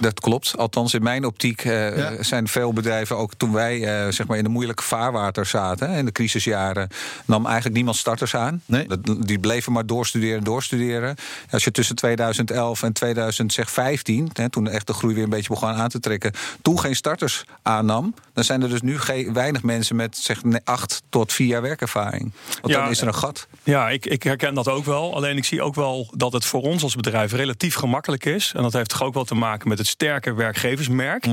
Dat 0.00 0.20
klopt. 0.20 0.56
Althans, 0.56 0.94
in 0.94 1.02
mijn 1.02 1.24
optiek 1.24 1.64
eh, 1.64 1.96
Ja. 1.96 2.22
zijn 2.22 2.48
veel 2.48 2.72
bedrijven, 2.72 3.16
ook 3.16 3.34
toen 3.36 3.52
wij 3.52 4.04
eh, 4.04 4.12
zeg 4.12 4.26
maar 4.26 4.36
in 4.36 4.44
de 4.44 4.50
moeilijke 4.50 4.82
vaarwater 4.82 5.46
zaten, 5.46 5.90
in 5.90 6.04
de 6.04 6.12
crisisjaren, 6.12 6.88
nam 7.24 7.44
eigenlijk 7.46 7.74
niemand 7.74 7.96
starters 7.96 8.34
aan. 8.34 8.62
Nee. 8.66 8.86
Dat, 8.86 8.98
die 9.26 9.38
bleven 9.38 9.72
maar 9.72 9.86
doorstuderen 9.86 10.38
en 10.38 10.44
doorstuderen. 10.44 11.16
Als 11.50 11.64
je 11.64 11.70
tussen 11.70 11.96
2011 11.96 12.82
en 12.82 12.92
2015, 12.92 14.30
hè, 14.32 14.50
toen 14.50 14.68
echt 14.68 14.86
de 14.86 14.92
groei 14.92 15.14
weer 15.14 15.24
een 15.24 15.30
beetje 15.30 15.48
begon 15.48 15.68
aan 15.68 15.88
te 15.88 16.00
trekken, 16.00 16.32
toen 16.62 16.80
geen 16.80 16.96
starters 16.96 17.44
aannam, 17.62 18.14
dan 18.32 18.44
zijn 18.44 18.62
er 18.62 18.68
dus 18.68 18.82
nu 18.82 18.98
geen, 18.98 19.32
weinig 19.32 19.62
mensen 19.62 19.96
met 19.96 20.16
zeg 20.16 20.40
acht 20.64 21.02
tot 21.08 21.32
vier 21.32 21.46
jaar 21.46 21.62
werkervaring. 21.62 22.32
Want 22.60 22.74
Ja, 22.74 22.80
dan 22.80 22.90
is 22.90 23.00
er 23.00 23.06
een 23.06 23.14
gat. 23.14 23.46
Ja, 23.62 23.88
ik, 23.88 24.06
ik 24.06 24.22
herken 24.22 24.54
dat 24.54 24.68
ook 24.68 24.84
wel. 24.84 25.14
Alleen 25.14 25.36
ik 25.36 25.44
zie 25.44 25.62
ook 25.62 25.74
wel 25.74 26.12
dat 26.16 26.32
het 26.32 26.44
voor 26.44 26.62
ons 26.62 26.82
als 26.82 26.96
bedrijf 26.96 27.32
relatief 27.32 27.74
gemakkelijk 27.74 28.24
is. 28.24 28.52
En 28.56 28.62
dat 28.62 28.72
heeft 28.72 28.90
toch 28.90 29.02
ook 29.02 29.14
wel 29.14 29.24
te 29.24 29.34
maken 29.34 29.68
met 29.68 29.77
met 29.78 29.86
het 29.86 29.96
sterke 29.96 30.34
werkgeversmerk. 30.34 31.26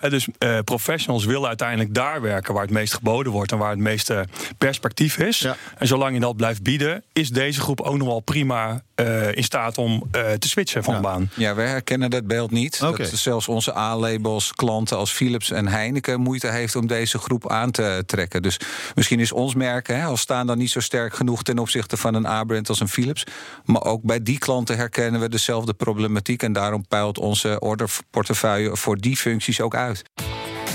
Eh, 0.00 0.10
dus 0.10 0.26
eh, 0.38 0.58
professionals 0.64 1.24
willen 1.24 1.48
uiteindelijk 1.48 1.94
daar 1.94 2.20
werken 2.20 2.54
waar 2.54 2.62
het 2.62 2.72
meest 2.72 2.94
geboden 2.94 3.32
wordt 3.32 3.52
en 3.52 3.58
waar 3.58 3.70
het 3.70 3.78
meeste 3.78 4.24
perspectief 4.58 5.18
is. 5.18 5.38
Ja. 5.38 5.56
En 5.78 5.86
zolang 5.86 6.14
je 6.14 6.20
dat 6.20 6.36
blijft 6.36 6.62
bieden, 6.62 7.02
is 7.12 7.30
deze 7.30 7.60
groep 7.60 7.80
ook 7.80 7.96
nog 7.96 8.06
wel 8.08 8.20
prima 8.20 8.82
eh, 8.94 9.34
in 9.34 9.44
staat 9.44 9.78
om 9.78 10.02
eh, 10.10 10.32
te 10.32 10.48
switchen 10.48 10.84
van 10.84 10.94
Ja. 10.94 11.00
baan. 11.00 11.30
Ja, 11.34 11.54
wij 11.54 11.66
herkennen 11.66 12.10
dat 12.10 12.26
beeld 12.26 12.50
niet. 12.50 12.80
Dat 12.80 13.10
zelfs 13.12 13.48
onze 13.48 13.76
A-labels 13.76 14.52
klanten 14.52 14.96
als 14.96 15.10
Philips 15.12 15.50
en 15.50 15.68
Heineken 15.68 16.20
moeite 16.20 16.48
heeft 16.48 16.76
om 16.76 16.86
deze 16.86 17.18
groep 17.18 17.50
aan 17.50 17.70
te 17.70 18.02
trekken. 18.06 18.42
Dus 18.42 18.60
misschien 18.94 19.20
is 19.20 19.32
ons 19.32 19.54
merk, 19.54 19.86
hè, 19.86 20.04
al 20.04 20.16
staan 20.16 20.46
dan 20.46 20.58
niet 20.58 20.70
zo 20.70 20.80
sterk 20.80 21.14
genoeg 21.14 21.42
ten 21.42 21.58
opzichte 21.58 21.96
van 21.96 22.14
een 22.14 22.26
A-brand 22.26 22.68
als 22.68 22.80
een 22.80 22.88
Philips. 22.88 23.24
Maar 23.64 23.82
ook 23.84 24.02
bij 24.02 24.22
die 24.22 24.38
klanten 24.38 24.76
herkennen 24.76 25.20
we 25.20 25.28
dezelfde 25.28 25.72
problematiek. 25.74 26.42
En 26.42 26.52
daarom 26.52 26.86
peilt 26.88 27.18
onze 27.18 27.60
orderportefeuille 27.90 28.76
voor 28.76 28.96
die 28.96 29.16
functies 29.16 29.60
ook 29.60 29.74
uit. 29.74 30.02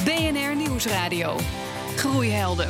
BNR 0.06 0.56
Nieuwsradio. 0.56 1.36
Groeihelden. 1.96 2.70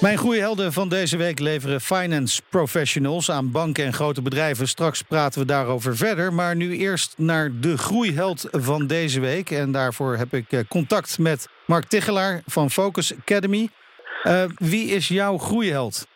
Mijn 0.00 0.18
groeihelden 0.18 0.72
van 0.72 0.88
deze 0.88 1.16
week 1.16 1.38
leveren 1.38 1.80
finance 1.80 2.42
professionals 2.50 3.30
aan 3.30 3.50
banken 3.50 3.84
en 3.84 3.92
grote 3.92 4.22
bedrijven. 4.22 4.68
Straks 4.68 5.02
praten 5.02 5.40
we 5.40 5.46
daarover 5.46 5.96
verder. 5.96 6.32
Maar 6.32 6.56
nu 6.56 6.76
eerst 6.76 7.18
naar 7.18 7.50
de 7.60 7.78
groeiheld 7.78 8.48
van 8.50 8.86
deze 8.86 9.20
week. 9.20 9.50
En 9.50 9.72
daarvoor 9.72 10.16
heb 10.16 10.32
ik 10.32 10.52
eh, 10.52 10.60
contact 10.68 11.18
met 11.18 11.48
Mark 11.66 11.84
Tichelaar 11.84 12.42
van 12.46 12.70
Focus 12.70 13.18
Academy. 13.18 13.68
Eh, 14.22 14.44
wie 14.56 14.86
is 14.88 15.08
jouw 15.08 15.38
groeiheld? 15.38 16.06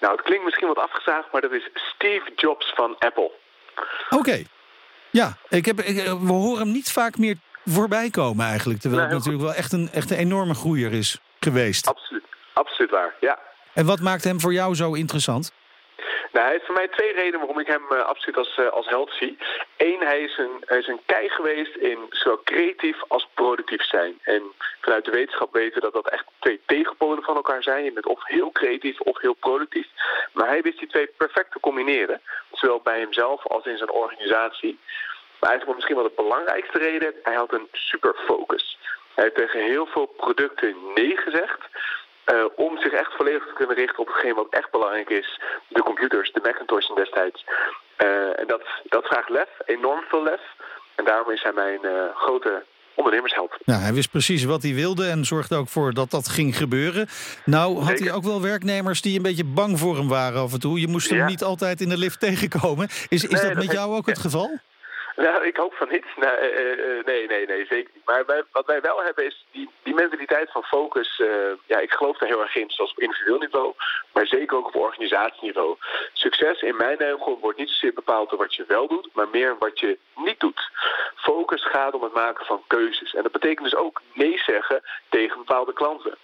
Nou, 0.00 0.12
het 0.12 0.22
klinkt 0.22 0.44
misschien 0.44 0.68
wat 0.68 0.78
afgezaagd, 0.78 1.32
maar 1.32 1.40
dat 1.40 1.52
is 1.52 1.70
Steve 1.74 2.32
Jobs 2.36 2.72
van 2.74 2.96
Apple. 2.98 3.30
Oké. 4.10 4.42
Ja, 5.10 5.36
ik 5.48 5.64
heb, 5.64 5.80
ik, 5.80 5.98
eh, 5.98 6.12
we 6.12 6.32
horen 6.32 6.62
hem 6.62 6.72
niet 6.72 6.92
vaak 6.92 7.18
meer 7.18 7.36
voorbij 7.64 8.10
komen 8.10 8.46
eigenlijk. 8.46 8.80
Terwijl 8.80 9.02
Nee, 9.02 9.10
het 9.10 9.18
natuurlijk 9.18 9.44
wel 9.44 9.54
echt 9.54 9.72
een, 9.72 9.90
echt 9.92 10.10
een 10.10 10.16
enorme 10.16 10.54
groeier 10.54 10.92
is 10.92 11.20
geweest. 11.40 11.86
Absoluut, 11.86 12.24
absoluut 12.54 12.90
waar, 12.90 13.14
ja. 13.20 13.38
En 13.74 13.86
wat 13.86 14.00
maakt 14.00 14.24
hem 14.24 14.40
voor 14.40 14.52
jou 14.52 14.74
zo 14.74 14.92
interessant? 14.92 15.52
Nou, 16.32 16.44
hij 16.44 16.52
heeft 16.52 16.66
voor 16.66 16.74
mij 16.74 16.88
twee 16.88 17.12
redenen 17.12 17.38
waarom 17.38 17.58
ik 17.58 17.66
hem 17.66 17.84
eh, 17.90 18.00
absoluut 18.00 18.36
als, 18.36 18.56
eh, 18.56 18.68
als 18.68 18.88
held 18.88 19.10
zie. 19.12 19.38
Eén, 19.76 20.00
hij 20.00 20.20
is, 20.20 20.38
een, 20.38 20.62
hij 20.64 20.78
is 20.78 20.86
een 20.86 21.00
kei 21.06 21.28
geweest 21.28 21.76
in 21.76 21.98
zowel 22.10 22.40
creatief 22.44 23.02
als 23.08 23.28
productief 23.34 23.84
zijn. 23.84 24.18
En 24.22 24.42
vanuit 24.80 25.04
de 25.04 25.10
wetenschap 25.10 25.52
weten 25.52 25.74
we 25.74 25.80
dat 25.80 25.92
dat 25.92 26.08
echt 26.08 26.24
twee 26.38 26.60
tegenpolen 26.66 27.22
van 27.22 27.36
elkaar 27.36 27.62
zijn. 27.62 27.84
Je 27.84 27.92
bent 27.92 28.06
of 28.06 28.24
heel 28.24 28.52
creatief 28.52 29.00
of 29.00 29.20
heel 29.20 29.34
productief. 29.34 29.86
Maar 30.32 30.46
hij 30.46 30.62
wist 30.62 30.78
die 30.78 30.88
twee 30.88 31.06
perfect 31.06 31.52
te 31.52 31.60
combineren. 31.60 32.20
Zowel 32.52 32.80
bij 32.80 33.00
hemzelf 33.00 33.46
als 33.46 33.64
in 33.64 33.76
zijn 33.76 33.90
organisatie. 33.90 34.78
Maar 35.40 35.50
eigenlijk 35.50 35.78
misschien 35.78 35.96
wel 35.96 36.08
de 36.08 36.22
belangrijkste 36.22 36.78
reden, 36.78 37.14
hij 37.22 37.34
had 37.34 37.52
een 37.52 37.68
super 37.72 38.14
focus. 38.26 38.78
Hij 39.14 39.24
heeft 39.24 39.36
tegen 39.36 39.60
heel 39.60 39.86
veel 39.86 40.06
producten 40.06 40.76
nee 40.94 41.16
gezegd. 41.16 41.58
Eh, 42.32 42.44
om 42.56 42.78
zich 42.78 42.92
echt 42.92 43.12
volledig 43.16 43.44
te 43.46 43.52
kunnen 43.54 43.76
richten 43.76 43.98
op 43.98 44.06
hetgeen 44.06 44.34
wat 44.34 44.46
echt 44.50 44.70
belangrijk 44.70 45.10
is. 45.10 45.40
De 45.68 45.82
computers, 45.82 46.32
de 46.32 46.40
Macintoshen 46.42 46.94
destijds. 46.94 47.44
Eh, 47.96 48.40
en 48.40 48.46
dat, 48.46 48.62
dat 48.88 49.04
vraagt 49.06 49.28
lef, 49.28 49.48
enorm 49.64 50.02
veel 50.08 50.22
lef. 50.22 50.40
En 50.94 51.04
daarom 51.04 51.30
is 51.30 51.42
hij 51.42 51.52
mijn 51.52 51.84
eh, 51.84 51.92
grote 52.14 52.64
ondernemersheld. 52.94 53.56
Ja, 53.64 53.78
hij 53.78 53.92
wist 53.92 54.10
precies 54.10 54.44
wat 54.44 54.62
hij 54.62 54.74
wilde 54.74 55.06
en 55.08 55.24
zorgde 55.24 55.56
ook 55.56 55.68
voor 55.68 55.92
dat 55.92 56.10
dat 56.10 56.28
ging 56.28 56.56
gebeuren. 56.56 57.08
Nou, 57.44 57.78
had 57.78 57.98
hij 57.98 58.12
ook 58.12 58.24
wel 58.24 58.42
werknemers 58.42 59.00
die 59.02 59.16
een 59.16 59.22
beetje 59.22 59.44
bang 59.44 59.78
voor 59.78 59.96
hem 59.96 60.08
waren 60.08 60.40
af 60.40 60.52
en 60.52 60.60
toe. 60.60 60.80
Je 60.80 60.88
moest 60.88 61.08
hem 61.10 61.18
Ja. 61.18 61.26
niet 61.26 61.42
altijd 61.42 61.80
in 61.80 61.88
de 61.88 61.98
lift 61.98 62.20
tegenkomen. 62.20 62.86
Is, 62.88 63.06
is 63.08 63.22
Nee, 63.22 63.30
dat 63.30 63.40
dat 63.42 63.48
met 63.54 63.62
heeft- 63.62 63.72
jou 63.76 63.94
ook 63.96 64.06
het 64.06 64.18
geval? 64.18 64.58
Nou, 65.18 65.46
ik 65.46 65.56
hoop 65.56 65.74
van 65.74 65.88
niet. 65.90 66.04
Nou, 66.16 66.36
eh, 66.36 66.46
eh, 66.46 66.98
eh, 66.98 67.04
nee, 67.04 67.26
nee, 67.26 67.46
nee, 67.46 67.66
zeker 67.66 67.90
niet. 67.94 68.04
Maar 68.04 68.26
wij, 68.26 68.42
wat 68.52 68.66
wij 68.66 68.80
wel 68.80 69.02
hebben 69.02 69.24
is 69.24 69.46
die, 69.52 69.70
die 69.82 69.94
mentaliteit 69.94 70.50
van 70.50 70.62
focus. 70.62 71.22
ja, 71.66 71.78
ik 71.78 71.92
geloof 71.92 72.18
daar 72.18 72.28
heel 72.28 72.40
erg 72.40 72.56
in, 72.56 72.70
zoals 72.70 72.90
op 72.90 72.98
individueel 72.98 73.38
niveau, 73.38 73.74
maar 74.12 74.26
zeker 74.26 74.56
ook 74.56 74.66
op 74.66 74.76
organisatieniveau. 74.76 75.76
Succes 76.12 76.62
in 76.62 76.76
mijn 76.76 77.12
ogen 77.12 77.38
wordt 77.38 77.58
niet 77.58 77.68
zozeer 77.68 77.92
bepaald 77.92 78.30
door 78.30 78.38
wat 78.38 78.54
je 78.54 78.64
wel 78.68 78.88
doet, 78.88 79.08
maar 79.12 79.28
meer 79.28 79.56
wat 79.58 79.80
je 79.80 79.98
niet 80.16 80.40
doet. 80.40 80.70
Focus 81.14 81.64
gaat 81.64 81.94
om 81.94 82.02
het 82.02 82.14
maken 82.14 82.46
van 82.46 82.62
keuzes. 82.66 83.14
En 83.14 83.22
dat 83.22 83.32
betekent 83.32 83.70
dus 83.70 83.80
ook 83.80 84.00
nee 84.12 84.38
zeggen 84.38 84.82
tegen 85.08 85.38
bepaalde 85.38 85.72
klanten. 85.72 86.18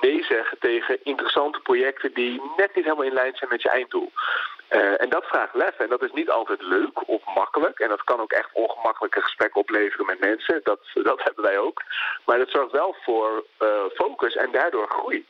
Nee 0.00 0.24
zeggen 0.24 0.58
tegen 0.58 1.04
interessante 1.04 1.60
projecten 1.60 2.14
die 2.14 2.42
net 2.56 2.74
niet 2.74 2.84
helemaal 2.84 3.04
in 3.06 3.12
lijn 3.12 3.36
zijn 3.36 3.50
met 3.50 3.62
je 3.62 3.68
einddoel. 3.68 4.12
Eh, 4.68 5.02
en 5.02 5.08
dat 5.08 5.24
vraagt 5.24 5.54
lef. 5.54 5.78
En 5.78 5.88
dat 5.88 6.02
is 6.02 6.12
niet 6.12 6.30
altijd 6.30 6.62
leuk 6.62 7.08
of 7.08 7.22
makkelijk. 7.34 7.78
En 7.78 7.88
dat 7.88 8.04
kan 8.04 8.20
ook 8.20 8.32
echt 8.32 8.48
ongemakkelijke 8.52 9.20
gesprekken 9.20 9.60
opleveren 9.60 10.06
met 10.06 10.20
mensen. 10.20 10.60
Dat, 10.62 10.80
dat 10.94 11.22
hebben 11.22 11.44
wij 11.44 11.58
ook. 11.58 11.82
Maar 12.24 12.38
dat 12.38 12.50
zorgt 12.50 12.72
wel 12.72 12.96
voor 13.04 13.44
eh, 13.58 13.68
focus 13.94 14.34
en 14.34 14.52
daardoor 14.52 14.88
groei. 14.88 15.26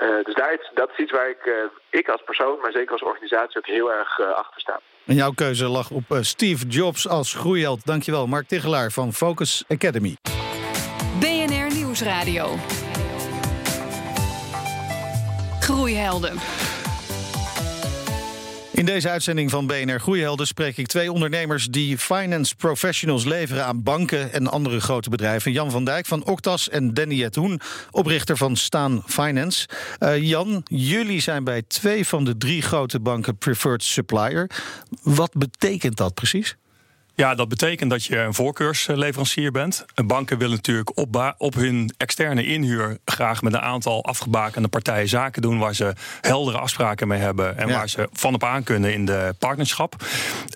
Eh, 0.00 0.08
dus 0.24 0.34
daar 0.34 0.52
is, 0.52 0.70
dat 0.74 0.90
is 0.92 0.98
iets 0.98 1.10
waar 1.10 1.28
ik, 1.28 1.44
eh, 1.44 1.98
ik 2.00 2.08
als 2.08 2.22
persoon, 2.24 2.58
maar 2.62 2.72
zeker 2.72 2.92
als 2.92 3.02
organisatie 3.02 3.58
ook 3.58 3.66
heel 3.66 3.92
erg 3.92 4.18
eh, 4.18 4.26
achter 4.26 4.60
sta. 4.60 4.80
En 5.06 5.14
jouw 5.14 5.32
keuze 5.32 5.68
lag 5.68 5.90
op 5.90 6.04
Steve 6.20 6.66
Jobs 6.66 7.08
als 7.08 7.34
groeiheld. 7.34 7.86
Dankjewel, 7.86 8.26
Mark 8.26 8.48
Tichelaar 8.48 8.90
van 8.90 9.12
Focus 9.12 9.64
Academy. 9.68 10.16
BNR 11.20 11.74
Nieuwsradio. 11.74 12.56
Groeihelden. 15.60 16.38
In 18.80 18.86
deze 18.86 19.10
uitzending 19.10 19.50
van 19.50 19.66
BNR 19.66 20.00
Groeihelden 20.00 20.46
spreek 20.46 20.76
ik 20.76 20.86
twee 20.86 21.12
ondernemers 21.12 21.66
die 21.66 21.98
finance 21.98 22.56
professionals 22.56 23.24
leveren 23.24 23.64
aan 23.64 23.82
banken 23.82 24.32
en 24.32 24.46
andere 24.46 24.80
grote 24.80 25.10
bedrijven. 25.10 25.52
Jan 25.52 25.70
van 25.70 25.84
Dijk 25.84 26.06
van 26.06 26.24
Octas 26.24 26.68
en 26.68 26.94
Danny 26.94 27.28
Hoen, 27.34 27.60
oprichter 27.90 28.36
van 28.36 28.56
Staan 28.56 29.02
Finance. 29.06 29.68
Eh, 29.98 30.22
Jan, 30.22 30.62
jullie 30.64 31.20
zijn 31.20 31.44
bij 31.44 31.62
twee 31.62 32.06
van 32.06 32.24
de 32.24 32.36
drie 32.36 32.62
grote 32.62 33.00
banken 33.00 33.36
preferred 33.36 33.82
supplier. 33.82 34.50
Wat 35.02 35.32
betekent 35.34 35.96
dat 35.96 36.14
precies? 36.14 36.56
Ja, 37.20 37.34
dat 37.34 37.48
betekent 37.48 37.90
dat 37.90 38.04
je 38.04 38.18
een 38.18 38.34
voorkeursleverancier 38.34 39.52
bent. 39.52 39.84
Banken 40.06 40.38
willen 40.38 40.56
natuurlijk 40.56 40.98
op, 40.98 41.34
op 41.38 41.54
hun 41.54 41.94
externe 41.96 42.44
inhuur 42.44 42.98
graag 43.04 43.42
met 43.42 43.52
een 43.52 43.60
aantal 43.60 44.04
afgebakende 44.04 44.68
partijen 44.68 45.08
zaken 45.08 45.42
doen 45.42 45.58
waar 45.58 45.74
ze 45.74 45.92
heldere 46.20 46.58
afspraken 46.58 47.08
mee 47.08 47.20
hebben 47.20 47.58
en 47.58 47.68
Ja. 47.68 47.74
waar 47.74 47.88
ze 47.88 48.08
van 48.12 48.34
op 48.34 48.44
aan 48.44 48.62
kunnen 48.62 48.92
in 48.92 49.04
de 49.04 49.34
partnerschap. 49.38 49.94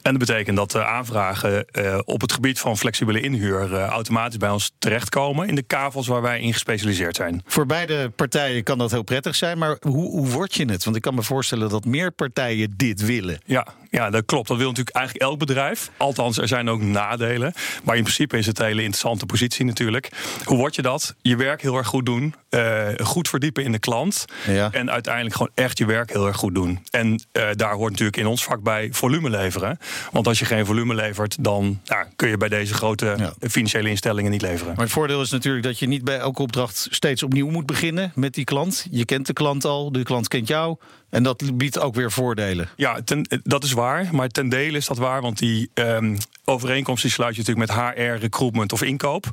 En 0.03 0.11
dat 0.11 0.19
betekent 0.19 0.57
dat 0.57 0.71
de 0.71 0.85
aanvragen 0.85 1.65
eh, 1.67 1.99
op 2.05 2.21
het 2.21 2.33
gebied 2.33 2.59
van 2.59 2.79
flexibele 2.79 3.21
inhuur 3.21 3.75
eh, 3.75 3.87
automatisch 3.87 4.37
bij 4.37 4.51
ons 4.51 4.73
terechtkomen 4.79 5.49
in 5.49 5.55
de 5.55 5.63
kavels 5.63 6.07
waar 6.07 6.23
wij 6.23 6.41
in 6.41 6.53
gespecialiseerd 6.53 7.17
zijn. 7.17 7.43
Voor 7.47 7.67
beide 7.67 8.11
partijen 8.11 8.63
kan 8.63 8.79
dat 8.79 8.91
heel 8.91 9.03
prettig 9.03 9.35
zijn, 9.35 9.59
maar 9.59 9.77
hoe, 9.81 10.11
hoe 10.11 10.29
word 10.29 10.55
je 10.55 10.65
het? 10.65 10.85
Want 10.85 10.97
ik 10.97 11.03
kan 11.03 11.15
me 11.15 11.23
voorstellen 11.23 11.69
dat 11.69 11.85
meer 11.85 12.11
partijen 12.13 12.75
dit 12.77 13.01
willen. 13.07 13.41
Ja, 13.45 13.67
ja, 13.95 14.11
dat 14.11 14.25
klopt. 14.25 14.49
Dat 14.49 14.57
wil 14.57 14.69
natuurlijk 14.69 14.97
eigenlijk 14.97 15.27
elk 15.27 15.39
bedrijf. 15.39 15.91
Althans, 15.97 16.39
er 16.39 16.49
zijn 16.49 16.69
ook 16.69 16.81
nadelen. 16.83 17.53
Maar 17.85 17.97
in 17.97 18.03
principe 18.03 18.39
is 18.39 18.47
het 18.47 18.59
een 18.59 18.65
hele 18.65 18.81
interessante 18.83 19.27
positie 19.27 19.65
natuurlijk. 19.65 20.09
Hoe 20.45 20.57
word 20.57 20.75
je 20.75 20.83
dat? 20.83 21.15
Je 21.23 21.37
werk 21.37 21.63
heel 21.63 21.77
erg 21.77 21.87
goed 21.87 22.07
doen. 22.07 22.35
eh, 22.49 22.89
goed 23.03 23.29
verdiepen 23.29 23.65
in 23.65 23.73
de 23.73 23.79
klant. 23.79 24.25
Ja. 24.49 24.69
En 24.73 24.91
uiteindelijk 24.91 25.35
gewoon 25.37 25.53
echt 25.55 25.79
je 25.79 25.87
werk 25.87 26.13
heel 26.13 26.27
erg 26.27 26.37
goed 26.37 26.55
doen. 26.55 26.79
En 26.91 27.23
eh, 27.33 27.49
daar 27.53 27.75
hoort 27.75 27.91
natuurlijk 27.91 28.17
in 28.17 28.27
ons 28.27 28.45
vak 28.45 28.63
bij 28.63 28.89
volume 28.93 29.31
leveren. 29.31 29.79
Want 30.13 30.27
als 30.27 30.39
je 30.39 30.45
geen 30.45 30.67
volume 30.67 30.95
levert, 30.95 31.45
dan 31.45 31.81
nou, 31.85 32.07
kun 32.17 32.29
je 32.29 32.37
bij 32.37 32.49
deze 32.49 32.75
grote 32.75 33.15
Ja. 33.19 33.33
financiële 33.49 33.89
instellingen 33.89 34.31
niet 34.31 34.43
leveren. 34.43 34.73
Maar 34.75 34.85
het 34.85 34.93
voordeel 34.93 35.21
is 35.23 35.31
natuurlijk 35.31 35.65
dat 35.65 35.79
je 35.79 35.87
niet 35.87 36.05
bij 36.05 36.19
elke 36.19 36.43
opdracht 36.43 36.87
steeds 36.91 37.23
opnieuw 37.23 37.51
moet 37.51 37.67
beginnen 37.67 38.13
met 38.15 38.35
die 38.35 38.45
klant. 38.45 38.87
Je 38.91 39.05
kent 39.05 39.27
de 39.27 39.33
klant 39.33 39.65
al, 39.65 39.93
de 39.93 40.03
klant 40.03 40.29
kent 40.29 40.49
jou. 40.49 40.77
En 41.11 41.23
dat 41.23 41.57
biedt 41.57 41.79
ook 41.79 41.95
weer 41.95 42.13
voordelen. 42.13 42.69
Ja, 42.77 43.01
ten, 43.05 43.27
dat 43.43 43.65
is 43.65 43.73
waar. 43.73 44.09
Maar 44.13 44.29
ten 44.29 44.49
dele 44.49 44.77
is 44.77 44.87
dat 44.87 44.99
waar. 44.99 45.21
Want 45.23 45.39
die 45.39 45.71
ehm, 45.75 46.17
overeenkomst 46.45 47.03
die 47.03 47.11
sluit 47.11 47.37
je 47.37 47.43
natuurlijk 47.47 47.71
met 47.71 47.79
HR, 47.97 48.21
recruitment 48.21 48.73
of 48.73 48.83
inkoop. 48.83 49.27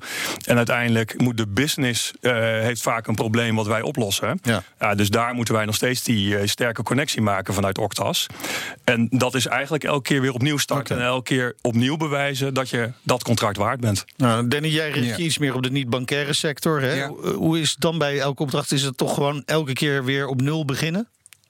En 0.46 0.58
uiteindelijk 0.58 1.20
moet 1.22 1.38
de 1.38 1.48
business 1.48 2.14
eh, 2.22 2.32
heeft 2.40 2.82
vaak 2.82 3.08
een 3.08 3.16
probleem 3.16 3.56
wat 3.56 3.68
wij 3.68 3.82
oplossen. 3.82 4.40
Ja. 4.44 4.96
dus 4.96 5.10
daar 5.10 5.34
moeten 5.34 5.54
wij 5.54 5.66
nog 5.66 5.76
steeds 5.76 6.04
die 6.04 6.38
eh, 6.38 6.48
sterke 6.48 6.84
connectie 6.84 7.22
maken 7.22 7.54
vanuit 7.54 7.78
Octas. 7.78 8.28
En 8.84 9.08
dat 9.12 9.36
is 9.36 9.46
eigenlijk 9.48 9.84
elke 9.84 10.02
keer 10.02 10.22
weer 10.22 10.34
opnieuw 10.34 10.58
starten. 10.58 10.96
En 10.98 11.04
elke 11.04 11.24
keer 11.24 11.56
opnieuw 11.62 11.98
bewijzen 11.98 12.54
dat 12.54 12.70
je 12.70 12.92
dat 13.04 13.24
contract 13.24 13.58
waard 13.58 13.80
bent. 13.80 14.06
Nou, 14.18 14.48
Danny, 14.48 14.68
jij 14.68 14.90
richt 14.90 15.06
je 15.06 15.12
Ja. 15.12 15.18
iets 15.18 15.38
meer 15.38 15.56
op 15.56 15.64
de 15.64 15.72
niet-bankaire 15.72 16.34
sector. 16.34 16.82
Hè? 16.82 16.94
Ja. 16.94 17.08
Hoe 17.36 17.60
is 17.60 17.70
het 17.70 17.80
dan 17.80 17.98
bij 17.98 18.20
elke 18.20 18.42
opdracht? 18.42 18.72
Is 18.72 18.82
het 18.84 18.98
toch 18.98 19.14
gewoon 19.14 19.44
elke 19.46 19.74
keer 19.74 20.04
weer 20.04 20.28
op 20.28 20.42
nul 20.42 20.66
beginnen? 20.66 21.08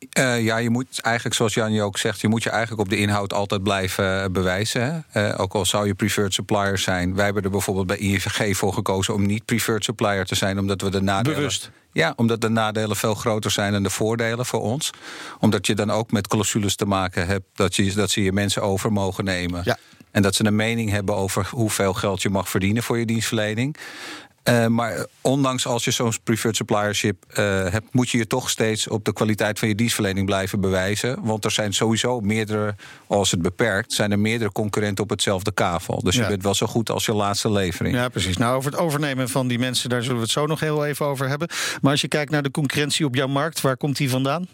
Eh, 0.10 0.44
ja, 0.44 0.58
je 0.58 0.70
moet 0.70 1.00
eigenlijk, 1.02 1.36
zoals 1.36 1.54
Jan 1.54 1.72
je 1.72 1.82
ook 1.82 1.98
zegt, 1.98 2.22
je 2.22 2.28
moet 2.28 2.44
je 2.44 2.50
eigenlijk 2.50 2.82
op 2.82 2.90
de 2.90 2.98
inhoud 2.98 3.34
altijd 3.34 3.64
blijven 3.64 4.24
eh, 4.24 4.30
bewijzen. 4.30 5.06
Hè? 5.10 5.30
Eh, 5.30 5.40
ook 5.40 5.54
al 5.54 5.66
zou 5.66 5.88
je 5.88 5.94
preferred 5.94 6.34
supplier 6.34 6.78
zijn. 6.78 7.16
Wij 7.16 7.26
hebben 7.26 7.44
er 7.44 7.50
bijvoorbeeld 7.50 7.88
bij 7.88 7.98
ING 7.98 8.58
voor 8.58 8.74
gekozen 8.74 9.14
om 9.14 9.26
niet 9.26 9.46
preferred 9.46 9.84
supplier 9.84 10.26
te 10.26 10.36
zijn, 10.36 10.60
omdat 10.60 10.82
we 10.82 10.90
de 10.90 11.02
nadelen. 11.02 11.38
Bewust. 11.38 11.72
Ja, 11.92 12.14
omdat 12.16 12.42
de 12.42 12.50
nadelen 12.50 12.96
veel 12.96 13.16
groter 13.16 13.52
zijn 13.52 13.72
dan 13.72 13.84
de 13.84 13.90
voordelen 13.90 14.46
voor 14.46 14.62
ons. 14.62 14.90
Omdat 15.40 15.68
je 15.68 15.76
dan 15.76 15.92
ook 15.92 16.12
met 16.12 16.28
clausules 16.28 16.76
te 16.76 16.86
maken 16.86 17.28
hebt 17.28 17.46
dat, 17.56 17.76
je, 17.76 17.94
dat 17.94 18.10
ze 18.10 18.24
je 18.24 18.32
mensen 18.32 18.62
over 18.62 18.92
mogen 18.92 19.24
nemen. 19.24 19.62
Ja. 19.64 19.78
En 20.12 20.22
dat 20.22 20.36
ze 20.36 20.46
een 20.46 20.56
mening 20.56 20.90
hebben 20.90 21.16
over 21.16 21.50
hoeveel 21.52 21.94
geld 21.94 22.22
je 22.22 22.30
mag 22.30 22.50
verdienen 22.50 22.84
voor 22.84 23.00
je 23.00 23.06
dienstverlening. 23.06 23.76
Uh, 24.44 24.68
maar 24.68 25.06
ondanks 25.22 25.68
als 25.68 25.84
je 25.84 25.92
zo'n 25.92 26.14
preferred 26.24 26.56
suppliership 26.56 27.26
uh, 27.30 27.36
hebt, 27.70 27.86
moet 27.94 28.10
je 28.10 28.18
je 28.18 28.28
toch 28.28 28.50
steeds 28.50 28.88
op 28.88 29.06
de 29.06 29.14
kwaliteit 29.14 29.60
van 29.60 29.68
je 29.68 29.76
dienstverlening 29.76 30.26
blijven 30.26 30.60
bewijzen. 30.60 31.24
Want 31.24 31.46
er 31.46 31.52
zijn 31.52 31.74
sowieso 31.74 32.20
meerdere, 32.20 32.76
als 33.08 33.32
het 33.32 33.42
beperkt, 33.42 33.94
zijn 33.94 34.12
er 34.12 34.20
meerdere 34.20 34.52
concurrenten 34.52 35.04
op 35.04 35.10
hetzelfde 35.10 35.52
kavel. 35.52 36.02
Dus 36.04 36.16
Ja. 36.16 36.22
je 36.22 36.28
bent 36.28 36.44
wel 36.44 36.56
zo 36.56 36.66
goed 36.68 36.90
als 36.90 37.06
je 37.06 37.14
laatste 37.14 37.52
levering. 37.52 37.96
Ja, 37.96 38.10
precies. 38.10 38.38
Nou, 38.38 38.56
over 38.56 38.72
het 38.72 38.80
overnemen 38.80 39.30
van 39.30 39.48
die 39.48 39.60
mensen, 39.60 39.90
daar 39.90 40.02
zullen 40.02 40.18
we 40.18 40.24
het 40.24 40.32
zo 40.32 40.46
nog 40.46 40.60
heel 40.60 40.86
even 40.86 41.06
over 41.06 41.28
hebben. 41.28 41.48
Maar 41.82 41.92
als 41.92 42.02
je 42.02 42.08
kijkt 42.08 42.32
naar 42.32 42.44
de 42.44 42.52
concurrentie 42.52 43.06
op 43.06 43.16
jouw 43.16 43.28
markt, 43.28 43.62
waar 43.62 43.78
komt 43.78 43.98
die 43.98 44.10
vandaan? 44.10 44.48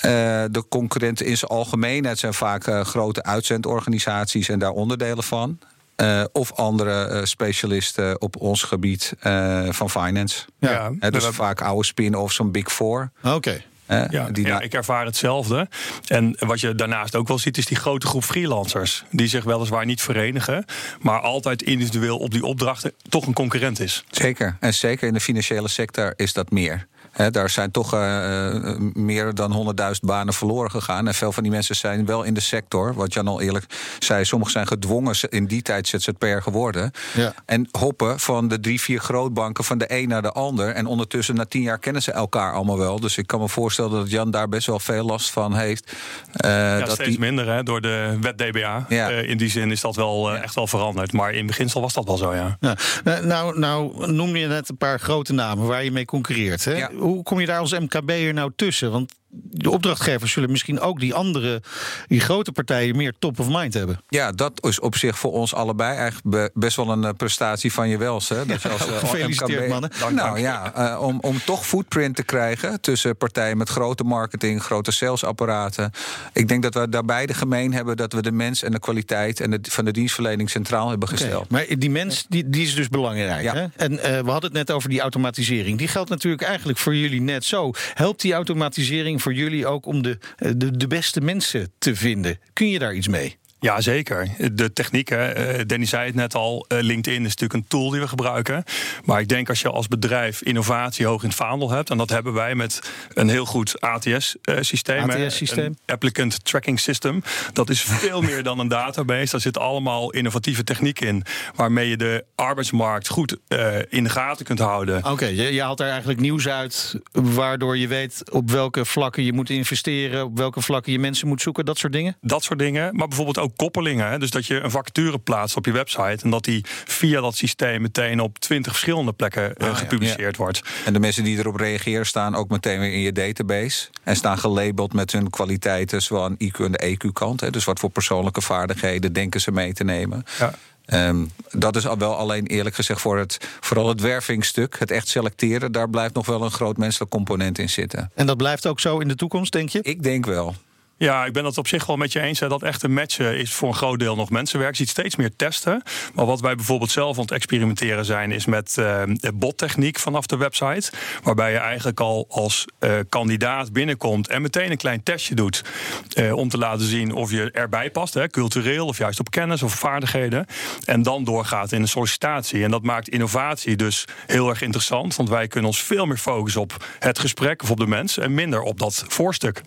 Eh, 0.00 0.10
de 0.50 0.64
concurrenten 0.68 1.26
in 1.26 1.36
zijn 1.36 1.50
algemeenheid 1.50 2.18
zijn 2.18 2.34
vaak 2.34 2.66
eh, 2.66 2.80
grote 2.80 3.22
uitzendorganisaties 3.22 4.48
en 4.48 4.58
daar 4.58 4.70
onderdelen 4.70 5.24
van. 5.24 5.58
Eh, 5.96 6.24
of 6.32 6.52
andere 6.52 7.04
eh, 7.04 7.24
specialisten 7.24 8.20
op 8.20 8.36
ons 8.36 8.62
gebied 8.62 9.12
eh, 9.20 9.68
van 9.68 9.90
finance. 9.90 10.44
Ja, 10.58 10.92
Hè, 10.98 11.10
dus 11.10 11.24
we- 11.26 11.32
vaak 11.32 11.60
oude 11.60 11.84
spin-offs 11.86 12.36
van 12.36 12.50
Big 12.50 12.72
Four. 12.72 13.10
Oké. 13.24 13.62
hè, 13.86 14.04
Ja, 14.04 14.28
die 14.30 14.46
ja, 14.46 14.60
ik 14.60 14.74
ervaar 14.74 15.04
hetzelfde. 15.04 15.68
En 16.06 16.36
wat 16.38 16.60
je 16.60 16.74
daarnaast 16.74 17.14
ook 17.16 17.28
wel 17.28 17.38
ziet, 17.38 17.58
is 17.58 17.66
die 17.66 17.76
grote 17.76 18.06
groep 18.06 18.24
freelancers. 18.24 19.04
Die 19.10 19.26
zich 19.26 19.44
weliswaar 19.44 19.84
niet 19.86 20.02
verenigen, 20.02 20.64
maar 21.00 21.20
altijd 21.20 21.62
individueel 21.62 22.18
op 22.18 22.30
die 22.30 22.44
opdrachten 22.44 22.92
toch 23.08 23.26
een 23.26 23.32
concurrent 23.32 23.80
is. 23.80 24.04
Zeker. 24.10 24.56
En 24.60 24.74
zeker 24.74 25.06
in 25.08 25.14
de 25.14 25.20
financiële 25.20 25.68
sector 25.68 26.12
is 26.16 26.32
dat 26.32 26.50
meer. 26.50 26.86
Daar 27.30 27.50
zijn 27.50 27.70
toch 27.70 27.92
eh, 27.94 28.56
eh, 28.56 28.76
meer 28.92 29.34
dan 29.34 29.52
100.000 29.52 30.00
banen 30.00 30.34
verloren 30.34 30.70
gegaan. 30.70 31.06
En 31.08 31.14
veel 31.14 31.32
van 31.32 31.42
die 31.42 31.52
mensen 31.52 31.76
zijn 31.76 32.06
wel 32.06 32.22
in 32.22 32.34
de 32.34 32.40
sector. 32.40 32.94
Wat 32.94 33.12
Jan 33.12 33.28
al 33.28 33.40
eerlijk 33.40 33.64
zei, 33.98 34.24
sommigen 34.24 34.52
zijn 34.52 34.66
gedwongen 34.66 35.14
in 35.28 35.46
die 35.46 35.62
tijd 35.62 35.88
ZZP'er 35.88 36.42
geworden. 36.42 36.90
Ja. 37.14 37.34
En 37.46 37.68
hoppen 37.78 38.20
van 38.20 38.48
de 38.48 38.60
drie, 38.60 38.80
vier 38.80 39.00
grootbanken 39.00 39.64
van 39.64 39.78
de 39.78 39.84
een 39.88 40.08
naar 40.08 40.22
de 40.22 40.32
ander. 40.32 40.68
En 40.68 40.86
ondertussen 40.86 41.34
na 41.34 41.44
tien 41.44 41.62
jaar 41.62 41.78
kennen 41.78 42.02
ze 42.02 42.12
elkaar 42.12 42.52
allemaal 42.52 42.78
wel. 42.78 43.00
Dus 43.00 43.18
ik 43.18 43.26
kan 43.26 43.40
me 43.40 43.48
voorstellen 43.48 43.90
dat 43.90 44.10
Jan 44.10 44.30
daar 44.30 44.48
best 44.48 44.66
wel 44.66 44.78
veel 44.78 45.04
last 45.04 45.30
van 45.30 45.54
heeft. 45.56 45.92
Eh, 46.32 46.50
Ja, 46.50 46.78
dat 46.78 46.90
steeds 46.90 47.08
die- 47.10 47.18
minder 47.18 47.48
hè, 47.52 47.62
door 47.62 47.80
de 47.80 48.16
wet 48.20 48.38
DBA. 48.38 48.86
Ja. 48.88 49.10
Eh, 49.10 49.28
in 49.28 49.36
die 49.36 49.50
zin 49.50 49.70
is 49.70 49.80
dat 49.80 49.96
wel 49.96 50.30
Ja. 50.34 50.42
echt 50.42 50.54
wel 50.54 50.66
veranderd. 50.66 51.12
Maar 51.12 51.32
in 51.34 51.46
beginsel 51.46 51.80
was 51.80 51.92
dat 51.92 52.04
wel 52.04 52.16
zo, 52.16 52.34
ja. 52.34 52.56
Ja. 52.60 52.76
Eh, 53.04 53.18
Nou, 53.18 53.58
nou 53.58 54.10
noem 54.12 54.36
je 54.36 54.46
net 54.46 54.68
een 54.68 54.76
paar 54.76 55.00
grote 55.00 55.32
namen 55.32 55.66
waar 55.66 55.84
je 55.84 55.92
mee 55.92 56.04
concurreert. 56.04 56.64
Hè? 56.64 56.86
Hoe 57.02 57.22
kom 57.22 57.40
je 57.40 57.46
daar 57.46 57.58
als 57.58 57.78
MKB'er 57.78 58.34
nou 58.34 58.52
tussen? 58.56 58.90
Want 58.90 59.12
de 59.34 59.70
opdrachtgevers 59.70 60.32
zullen 60.32 60.50
misschien 60.50 60.80
ook 60.80 61.00
die 61.00 61.14
andere, 61.14 61.62
die 62.06 62.20
grote 62.20 62.52
partijen 62.52 62.96
meer 62.96 63.12
top 63.18 63.40
of 63.40 63.48
mind 63.48 63.74
hebben. 63.74 64.00
Ja, 64.08 64.32
dat 64.32 64.66
is 64.66 64.80
op 64.80 64.96
zich 64.96 65.18
voor 65.18 65.32
ons 65.32 65.54
allebei 65.54 65.96
eigenlijk 65.96 66.30
be- 66.30 66.50
best 66.54 66.76
wel 66.76 66.88
een 66.88 67.04
eh, 67.04 67.10
prestatie 67.16 67.72
van 67.72 67.88
je 67.88 67.96
wels. 67.96 68.28
Hè? 68.28 68.38
Als, 68.38 68.64
eh, 68.88 68.98
gefeliciteerd, 68.98 69.60
MKB 69.60 69.68
mannen. 69.68 69.90
nou 69.98 70.14
dank. 70.14 70.38
ja, 70.38 70.74
eh, 70.74 71.02
om, 71.02 71.18
om 71.20 71.40
toch 71.44 71.66
footprint 71.66 72.16
te 72.16 72.22
krijgen 72.22 72.80
tussen 72.80 73.16
partijen 73.16 73.56
met 73.56 73.68
grote 73.68 74.04
marketing, 74.04 74.62
grote 74.62 74.90
salesapparaten. 74.90 75.90
Ik 76.32 76.48
denk 76.48 76.62
dat 76.62 76.74
we 76.74 76.88
daar 76.88 77.04
beide 77.04 77.34
gemeen 77.34 77.72
hebben 77.72 77.96
dat 77.96 78.12
we 78.12 78.22
de 78.22 78.32
mens 78.32 78.62
en 78.62 78.72
de 78.72 78.78
kwaliteit 78.80 79.40
en 79.40 79.50
de, 79.50 79.58
van 79.62 79.84
de 79.84 79.90
dienstverlening 79.90 80.50
centraal 80.50 80.88
hebben 80.88 81.08
gesteld. 81.08 81.50
Maar 81.50 81.66
die 81.78 81.90
mens, 81.90 82.26
die, 82.28 82.50
die 82.50 82.62
is 82.62 82.74
dus 82.74 82.88
belangrijk. 82.88 83.42
Ja. 83.42 83.54
Hè? 83.54 83.66
En 83.76 83.96
we 84.24 84.30
hadden 84.30 84.50
het 84.50 84.52
net 84.52 84.70
over 84.70 84.88
die 84.88 85.00
automatisering. 85.00 85.78
Die 85.78 85.88
geldt 85.88 86.10
natuurlijk 86.10 86.42
eigenlijk 86.42 86.78
voor 86.78 86.96
jullie 86.96 87.20
net 87.20 87.44
zo. 87.44 87.70
Helpt 87.94 88.20
die 88.20 88.32
automatisering 88.32 89.21
voor 89.22 89.34
jullie 89.34 89.66
ook 89.66 89.86
om 89.86 90.02
de, 90.02 90.18
eh, 90.36 90.50
de, 90.56 90.76
de 90.76 90.86
beste 90.86 91.20
mensen 91.20 91.72
te 91.78 91.96
vinden? 91.96 92.38
Kun 92.52 92.68
je 92.68 92.78
daar 92.78 92.94
iets 92.94 93.08
mee? 93.08 93.38
Ja, 93.62 93.80
zeker. 93.80 94.28
De 94.52 94.72
technieken, 94.72 95.36
eh 95.36 95.64
Danny 95.66 95.86
zei 95.86 96.06
het 96.06 96.14
net 96.14 96.34
al, 96.34 96.64
eh, 96.68 96.78
LinkedIn 96.80 97.24
is 97.24 97.36
natuurlijk 97.36 97.52
een 97.52 97.64
tool 97.68 97.90
die 97.90 98.00
we 98.00 98.08
gebruiken. 98.08 98.64
Maar 99.04 99.20
ik 99.20 99.28
denk 99.28 99.48
als 99.48 99.60
je 99.60 99.70
als 99.70 99.88
bedrijf 99.88 100.42
innovatie 100.42 101.06
hoog 101.06 101.22
in 101.22 101.28
het 101.28 101.36
vaandel 101.36 101.70
hebt, 101.70 101.90
en 101.90 101.96
dat 101.98 102.10
hebben 102.10 102.32
wij 102.32 102.54
met 102.54 102.80
een 103.14 103.28
heel 103.28 103.44
goed 103.44 103.80
ATS-systeem. 103.80 105.10
ATS-systeem. 105.10 105.64
Een 105.64 105.78
Applicant 105.86 106.44
Tracking 106.44 106.80
System. 106.80 107.22
Dat 107.52 107.70
is 107.70 107.82
veel 107.82 108.22
meer 108.22 108.42
dan 108.42 108.58
een 108.58 108.68
database. 108.68 109.30
Daar 109.30 109.40
zitten 109.40 109.62
allemaal 109.62 110.10
innovatieve 110.10 110.64
technieken 110.64 111.06
in, 111.06 111.24
waarmee 111.54 111.88
je 111.88 111.96
de 111.96 112.24
arbeidsmarkt 112.34 113.08
goed 113.08 113.36
eh, 113.48 113.76
in 113.88 114.04
de 114.04 114.10
gaten 114.10 114.44
kunt 114.44 114.58
houden. 114.58 115.10
Oké, 115.10 115.26
je, 115.26 115.52
je 115.52 115.62
haalt 115.62 115.78
daar 115.78 115.90
eigenlijk 115.90 116.20
nieuws 116.20 116.48
uit, 116.48 116.94
waardoor 117.12 117.78
je 117.78 117.88
weet 117.88 118.30
op 118.30 118.50
welke 118.50 118.84
vlakken 118.84 119.24
je 119.24 119.32
moet 119.32 119.50
investeren, 119.50 120.24
op 120.24 120.38
welke 120.38 120.62
vlakken 120.62 120.92
je 120.92 120.98
mensen 120.98 121.28
moet 121.28 121.42
zoeken, 121.42 121.64
dat 121.64 121.78
soort 121.78 121.92
dingen. 121.92 122.16
Dat 122.20 122.42
soort 122.42 122.58
dingen. 122.58 122.96
Maar 122.96 123.08
bijvoorbeeld 123.08 123.38
ook 123.38 123.51
koppelingen. 123.56 124.10
Hè? 124.10 124.18
Dus 124.18 124.30
dat 124.30 124.46
je 124.46 124.60
een 124.60 124.70
vacature 124.70 125.18
plaatst 125.18 125.56
op 125.56 125.66
je 125.66 125.72
website. 125.72 126.24
En 126.24 126.30
dat 126.30 126.44
die 126.44 126.64
via 126.84 127.20
dat 127.20 127.36
systeem 127.36 127.82
meteen 127.82 128.20
op 128.20 128.38
twintig 128.38 128.72
verschillende 128.72 129.12
plekken 129.12 129.54
eh, 129.54 129.66
ja. 129.66 129.74
gepubliceerd 129.74 130.36
wordt. 130.36 130.62
En 130.84 130.92
de 130.92 131.00
mensen 131.00 131.24
die 131.24 131.38
erop 131.38 131.56
reageren 131.56 132.06
staan 132.06 132.34
ook 132.34 132.48
meteen 132.48 132.80
weer 132.80 132.92
in 132.92 133.00
je 133.00 133.12
database. 133.12 133.88
En 134.02 134.16
staan 134.16 134.38
gelabeld 134.38 134.92
met 134.92 135.12
hun 135.12 135.30
kwaliteiten, 135.30 136.02
zowel 136.02 136.24
aan 136.24 136.36
IQ 136.44 136.56
en 136.56 136.72
de 136.72 136.96
EQ-kant. 136.96 137.40
hè. 137.40 137.50
Dus 137.50 137.64
wat 137.64 137.78
voor 137.78 137.90
persoonlijke 137.90 138.40
vaardigheden 138.40 139.12
denken 139.12 139.40
ze 139.40 139.52
mee 139.52 139.72
te 139.72 139.84
nemen. 139.84 140.24
Ja. 140.38 140.54
Ehm, 140.84 141.24
dat 141.50 141.76
is 141.76 141.86
al 141.86 141.98
wel 141.98 142.16
alleen 142.16 142.46
eerlijk 142.46 142.74
gezegd 142.74 143.00
voor 143.00 143.18
het, 143.18 143.38
vooral 143.60 143.88
het 143.88 144.00
wervingstuk, 144.00 144.78
het 144.78 144.90
echt 144.90 145.08
selecteren. 145.08 145.72
Daar 145.72 145.90
blijft 145.90 146.14
nog 146.14 146.26
wel 146.26 146.42
een 146.42 146.50
groot 146.50 146.76
menselijk 146.76 147.10
component 147.10 147.58
in 147.58 147.70
zitten. 147.70 148.10
En 148.14 148.26
dat 148.26 148.36
blijft 148.36 148.66
ook 148.66 148.80
zo 148.80 148.98
in 148.98 149.08
de 149.08 149.14
toekomst, 149.14 149.52
denk 149.52 149.68
je? 149.68 149.82
Ik 149.82 150.02
denk 150.02 150.26
wel. 150.26 150.54
Ja, 151.02 151.24
ik 151.24 151.32
ben 151.32 151.44
het 151.44 151.58
op 151.58 151.68
zich 151.68 151.86
wel 151.86 151.96
met 151.96 152.12
je 152.12 152.20
eens. 152.20 152.40
Hè, 152.40 152.48
dat 152.48 152.62
echte 152.62 152.88
matchen 152.88 153.38
is 153.38 153.52
voor 153.52 153.68
een 153.68 153.74
groot 153.74 153.98
deel 153.98 154.16
nog 154.16 154.30
mensenwerk. 154.30 154.70
Je 154.70 154.76
ziet 154.76 154.88
steeds 154.88 155.16
meer 155.16 155.36
testen. 155.36 155.82
Maar 156.14 156.26
wat 156.26 156.40
wij 156.40 156.54
bijvoorbeeld 156.54 156.90
zelf 156.90 157.16
aan 157.16 157.22
het 157.22 157.30
experimenteren 157.30 158.04
zijn... 158.04 158.30
is 158.30 158.46
met 158.46 158.74
de 158.74 159.30
bottechniek 159.34 159.98
vanaf 159.98 160.26
de 160.26 160.36
website. 160.36 160.92
Waarbij 161.22 161.52
je 161.52 161.58
eigenlijk 161.58 162.00
al 162.00 162.26
als 162.28 162.64
eh, 162.78 162.92
kandidaat 163.08 163.72
binnenkomt... 163.72 164.28
en 164.28 164.42
meteen 164.42 164.70
een 164.70 164.76
klein 164.76 165.02
testje 165.02 165.34
doet. 165.34 165.64
eh, 166.12 166.36
om 166.36 166.48
te 166.48 166.58
laten 166.58 166.86
zien 166.86 167.12
of 167.12 167.30
je 167.30 167.50
erbij 167.50 167.90
past. 167.90 168.14
Hè, 168.14 168.28
cultureel 168.28 168.86
of 168.86 168.98
juist 168.98 169.20
op 169.20 169.30
kennis 169.30 169.62
of 169.62 169.74
vaardigheden. 169.74 170.46
En 170.84 171.02
dan 171.02 171.24
doorgaat 171.24 171.72
in 171.72 171.82
een 171.82 171.88
sollicitatie. 171.88 172.64
En 172.64 172.70
dat 172.70 172.82
maakt 172.82 173.08
innovatie 173.08 173.76
dus 173.76 174.04
heel 174.26 174.48
erg 174.48 174.62
interessant. 174.62 175.16
Want 175.16 175.28
wij 175.28 175.48
kunnen 175.48 175.70
ons 175.70 175.82
veel 175.82 176.06
meer 176.06 176.16
focussen 176.16 176.60
op 176.60 176.84
het 176.98 177.18
gesprek 177.18 177.62
of 177.62 177.70
op 177.70 177.78
de 177.78 177.86
mens... 177.86 178.18
en 178.18 178.34
minder 178.34 178.60
op 178.60 178.78
dat 178.78 179.04
voorstuk. 179.08 179.62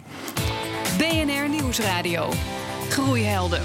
Nieuwsradio. 1.78 2.30
Groeihelden. 2.90 3.62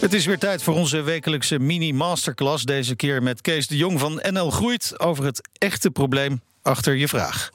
Het 0.00 0.12
is 0.12 0.26
weer 0.26 0.38
tijd 0.38 0.62
voor 0.62 0.74
onze 0.74 1.02
wekelijkse 1.02 1.58
mini-masterclass. 1.58 2.64
Deze 2.64 2.96
keer 2.96 3.22
met 3.22 3.40
Kees 3.40 3.66
de 3.66 3.76
Jong 3.76 4.00
van 4.00 4.20
NL 4.30 4.50
Groeit 4.50 5.00
over 5.00 5.24
het 5.24 5.48
echte 5.52 5.90
probleem 5.90 6.40
achter 6.62 6.94
je 6.94 7.08
vraag. 7.08 7.50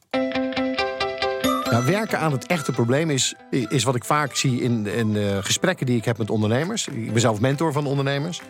Nou, 1.72 1.86
werken 1.86 2.20
aan 2.20 2.32
het 2.32 2.46
echte 2.46 2.72
probleem 2.72 3.10
is, 3.10 3.34
is 3.50 3.84
wat 3.84 3.96
ik 3.96 4.04
vaak 4.04 4.36
zie 4.36 4.62
in, 4.62 4.88
in 4.88 5.16
eh, 5.16 5.38
gesprekken 5.42 5.86
die 5.86 5.98
ik 5.98 6.06
heb 6.06 6.18
met 6.18 6.30
ondernemers. 6.30 6.88
Ik 6.88 7.12
ben 7.12 7.22
zelf 7.22 7.40
mentor 7.40 7.72
van 7.72 7.86
ondernemers. 7.86 8.42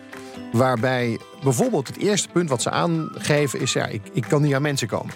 Waarbij 0.52 1.18
bijvoorbeeld 1.42 1.86
het 1.86 1.96
eerste 1.96 2.28
punt 2.28 2.48
wat 2.48 2.62
ze 2.62 2.70
aangeven 2.70 3.60
is: 3.60 3.72
ja, 3.72 3.86
ik, 3.86 4.02
ik 4.12 4.24
kan 4.28 4.42
niet 4.42 4.54
aan 4.54 4.62
mensen 4.62 4.88
komen. 4.88 5.14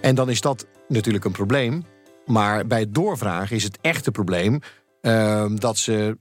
En 0.00 0.14
dan 0.14 0.30
is 0.30 0.40
dat 0.40 0.66
natuurlijk 0.88 1.24
een 1.24 1.32
probleem. 1.32 1.84
Maar 2.24 2.66
bij 2.66 2.80
het 2.80 2.94
doorvragen 2.94 3.56
is 3.56 3.62
het 3.62 3.78
echte 3.80 4.10
probleem 4.10 4.60
ehm, 5.06 5.56
dat 5.56 5.76
ze 5.76 6.18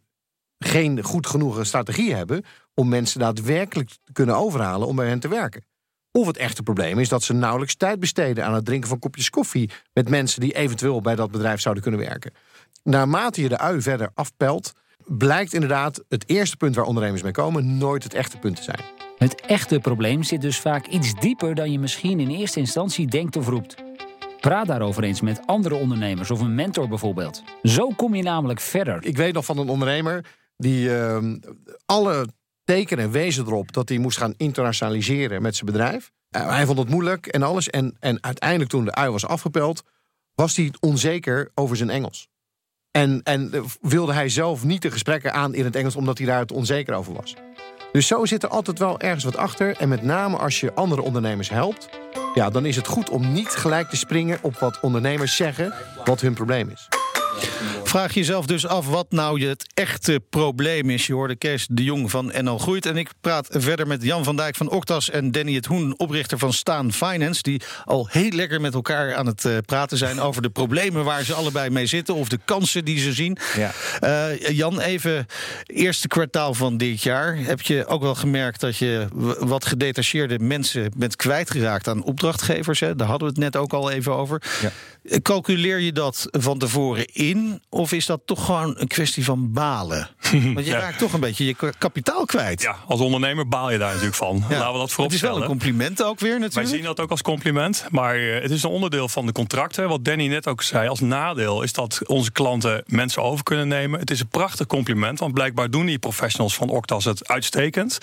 geen 0.59 1.03
goed 1.03 1.27
genoeg 1.27 1.65
strategie 1.65 2.13
hebben 2.13 2.43
om 2.73 2.89
mensen 2.89 3.19
daadwerkelijk 3.19 3.89
te 3.89 4.11
kunnen 4.13 4.35
overhalen 4.35 4.87
om 4.87 4.95
bij 4.95 5.07
hen 5.07 5.19
te 5.19 5.27
werken. 5.27 5.65
Of 6.11 6.27
het 6.27 6.37
echte 6.37 6.63
probleem 6.63 6.99
is 6.99 7.09
dat 7.09 7.23
ze 7.23 7.33
nauwelijks 7.33 7.75
tijd 7.75 7.99
besteden 7.99 8.45
aan 8.45 8.53
het 8.53 8.65
drinken 8.65 8.89
van 8.89 8.99
kopjes 8.99 9.29
koffie 9.29 9.69
met 9.93 10.09
mensen 10.09 10.41
die 10.41 10.55
eventueel 10.55 11.01
bij 11.01 11.15
dat 11.15 11.31
bedrijf 11.31 11.61
zouden 11.61 11.83
kunnen 11.83 12.01
werken. 12.01 12.33
Naarmate 12.83 13.41
je 13.41 13.49
de 13.49 13.57
ui 13.57 13.81
verder 13.81 14.09
afpelt, 14.13 14.73
blijkt 15.05 15.53
inderdaad 15.53 16.03
het 16.09 16.29
eerste 16.29 16.57
punt 16.57 16.75
waar 16.75 16.85
ondernemers 16.85 17.23
mee 17.23 17.31
komen 17.31 17.77
nooit 17.77 18.03
het 18.03 18.13
echte 18.13 18.37
punt 18.37 18.55
te 18.55 18.63
zijn. 18.63 18.81
Het 19.17 19.41
echte 19.41 19.79
probleem 19.79 20.23
zit 20.23 20.41
dus 20.41 20.59
vaak 20.59 20.87
iets 20.87 21.13
dieper 21.13 21.55
dan 21.55 21.71
je 21.71 21.79
misschien 21.79 22.19
in 22.19 22.29
eerste 22.29 22.59
instantie 22.59 23.07
denkt 23.07 23.35
of 23.35 23.47
roept. 23.47 23.75
Praat 24.45 24.67
daarover 24.67 25.03
eens 25.03 25.21
met 25.21 25.41
andere 25.45 25.75
ondernemers 25.75 26.31
of 26.31 26.39
een 26.39 26.55
mentor 26.55 26.87
bijvoorbeeld. 26.87 27.43
Zo 27.63 27.87
kom 27.95 28.15
je 28.15 28.23
namelijk 28.23 28.59
verder. 28.59 29.05
Ik 29.05 29.17
weet 29.17 29.33
nog 29.33 29.45
van 29.45 29.57
een 29.57 29.69
ondernemer 29.69 30.25
die 30.57 30.97
ehm, 30.97 31.37
alle 31.85 32.27
tekenen 32.63 33.11
wezen 33.11 33.45
erop 33.45 33.73
dat 33.73 33.89
hij 33.89 33.97
moest 33.97 34.17
gaan 34.17 34.33
internationaliseren 34.37 35.41
met 35.41 35.55
zijn 35.55 35.71
bedrijf. 35.71 36.11
Eh, 36.29 36.47
hij 36.47 36.65
vond 36.65 36.77
het 36.77 36.89
moeilijk 36.89 37.27
en 37.27 37.43
alles. 37.43 37.69
En, 37.69 37.95
en 37.99 38.23
uiteindelijk 38.23 38.69
toen 38.69 38.85
de 38.85 38.93
ui 38.95 39.09
was 39.09 39.25
afgepeld, 39.25 39.83
was 40.35 40.55
hij 40.55 40.73
onzeker 40.79 41.51
over 41.53 41.77
zijn 41.77 41.89
Engels. 41.89 42.27
En, 42.91 43.21
en 43.23 43.53
eh, 43.53 43.61
wilde 43.81 44.13
hij 44.13 44.29
zelf 44.29 44.63
niet 44.63 44.81
de 44.81 44.91
gesprekken 44.91 45.33
aan 45.33 45.53
in 45.53 45.65
het 45.65 45.75
Engels, 45.75 45.95
omdat 45.95 46.17
hij 46.17 46.27
daar 46.27 46.39
het 46.39 46.51
onzeker 46.51 46.95
over 46.95 47.13
was. 47.13 47.35
Dus 47.91 48.07
zo 48.07 48.25
zit 48.25 48.43
er 48.43 48.49
altijd 48.49 48.79
wel 48.79 48.99
ergens 48.99 49.23
wat 49.23 49.37
achter. 49.37 49.77
En 49.77 49.89
met 49.89 50.01
name 50.01 50.37
als 50.37 50.59
je 50.59 50.73
andere 50.73 51.01
ondernemers 51.01 51.49
helpt, 51.49 51.89
ja, 52.35 52.49
dan 52.49 52.65
is 52.65 52.75
het 52.75 52.87
goed 52.87 53.09
om 53.09 53.31
niet 53.33 53.49
gelijk 53.49 53.89
te 53.89 53.95
springen 53.95 54.37
op 54.41 54.59
wat 54.59 54.79
ondernemers 54.79 55.35
zeggen, 55.35 55.73
wat 56.05 56.21
hun 56.21 56.33
probleem 56.33 56.69
is. 56.69 56.87
Vraag 57.95 58.13
je 58.13 58.19
jezelf 58.19 58.45
dus 58.45 58.67
af 58.67 58.87
wat 58.87 59.05
nou 59.09 59.41
het 59.41 59.65
echte 59.73 60.21
probleem 60.29 60.89
is. 60.89 61.07
Je 61.07 61.13
hoorde 61.13 61.35
Kees 61.35 61.67
de 61.69 61.83
Jong 61.83 62.11
van 62.11 62.31
NL 62.41 62.57
Groeit. 62.57 62.85
En 62.85 62.97
ik 62.97 63.09
praat 63.21 63.47
verder 63.51 63.87
met 63.87 64.03
Jan 64.03 64.23
van 64.23 64.35
Dijk 64.35 64.55
van 64.55 64.69
Octas 64.69 65.09
en 65.09 65.31
Danny 65.31 65.53
het 65.53 65.65
Hoen, 65.65 65.93
oprichter 65.97 66.37
van 66.37 66.53
Staan 66.53 66.93
Finance. 66.93 67.41
Die 67.41 67.61
al 67.85 68.07
heel 68.11 68.29
lekker 68.29 68.61
met 68.61 68.73
elkaar 68.73 69.15
aan 69.15 69.25
het 69.25 69.45
eh, 69.45 69.57
praten 69.65 69.97
zijn 69.97 70.19
over 70.19 70.41
de 70.41 70.49
problemen 70.49 71.03
waar 71.03 71.23
ze 71.23 71.33
allebei 71.33 71.69
mee 71.69 71.85
zitten. 71.85 72.15
Of 72.15 72.29
de 72.29 72.39
kansen 72.45 72.85
die 72.85 72.99
ze 72.99 73.13
zien. 73.13 73.37
Ja. 73.55 73.71
Eh, 73.99 74.49
Jan, 74.49 74.79
even 74.79 75.25
eerste 75.65 76.07
kwartaal 76.07 76.53
van 76.53 76.77
dit 76.77 77.03
jaar. 77.03 77.37
Heb 77.37 77.61
je 77.61 77.85
ook 77.85 78.01
wel 78.01 78.15
gemerkt 78.15 78.59
dat 78.59 78.77
je 78.77 79.07
wat 79.39 79.65
gedetacheerde 79.65 80.39
mensen 80.39 80.91
bent 80.97 81.15
kwijtgeraakt 81.15 81.87
aan 81.87 82.03
opdrachtgevers? 82.03 82.79
Hè? 82.79 82.95
Daar 82.95 83.07
hadden 83.07 83.27
we 83.27 83.33
het 83.33 83.53
net 83.53 83.61
ook 83.61 83.73
al 83.73 83.91
even 83.91 84.15
over. 84.15 84.41
Ja. 84.61 84.71
Calculeer 85.21 85.79
je 85.79 85.91
dat 85.91 86.27
van 86.31 86.57
tevoren 86.57 87.05
in? 87.05 87.61
Of 87.69 87.84
is 87.91 88.05
dat 88.05 88.21
toch 88.25 88.45
gewoon 88.45 88.73
een 88.77 88.87
kwestie 88.87 89.23
van 89.23 89.51
balen? 89.51 90.09
Want 90.31 90.65
je 90.65 90.71
Ja. 90.71 90.79
raakt 90.79 90.97
toch 90.97 91.13
een 91.13 91.19
beetje 91.19 91.45
je 91.45 91.73
kapitaal 91.77 92.25
kwijt. 92.25 92.61
Ja, 92.61 92.75
als 92.87 92.99
ondernemer 92.99 93.47
baal 93.47 93.71
je 93.71 93.77
daar 93.77 93.89
natuurlijk 93.89 94.15
van. 94.15 94.43
Ja. 94.49 94.57
Laten 94.57 94.73
we 94.73 94.79
dat 94.79 94.91
voorop 94.91 95.11
Het 95.11 95.21
is 95.23 95.27
wel 95.29 95.37
een 95.41 95.47
compliment 95.47 96.03
ook 96.03 96.19
weer 96.19 96.29
Wij 96.31 96.39
natuurlijk. 96.39 96.69
zien 96.75 96.83
dat 96.83 96.99
ook 96.99 97.09
als 97.11 97.21
compliment, 97.21 97.85
maar 97.91 98.15
eh, 98.15 98.41
het 98.41 98.51
is 98.51 98.63
een 98.63 98.69
onderdeel 98.69 99.07
van 99.09 99.25
de 99.25 99.31
contracten. 99.31 99.87
Wat 99.89 100.05
Danny 100.05 100.27
net 100.27 100.47
ook 100.47 100.61
zei, 100.61 100.87
als 100.87 100.99
nadeel 100.99 101.61
is 101.61 101.73
dat 101.73 101.99
onze 102.05 102.31
klanten 102.31 102.83
mensen 102.87 103.23
over 103.23 103.43
kunnen 103.43 103.67
nemen. 103.67 103.99
Het 103.99 104.11
is 104.11 104.19
een 104.19 104.27
prachtig 104.27 104.65
compliment, 104.67 105.19
want 105.19 105.33
blijkbaar 105.33 105.69
doen 105.69 105.85
die 105.85 105.99
professionals 105.99 106.55
van 106.55 106.69
Octas 106.69 107.05
het 107.05 107.27
uitstekend. 107.27 107.97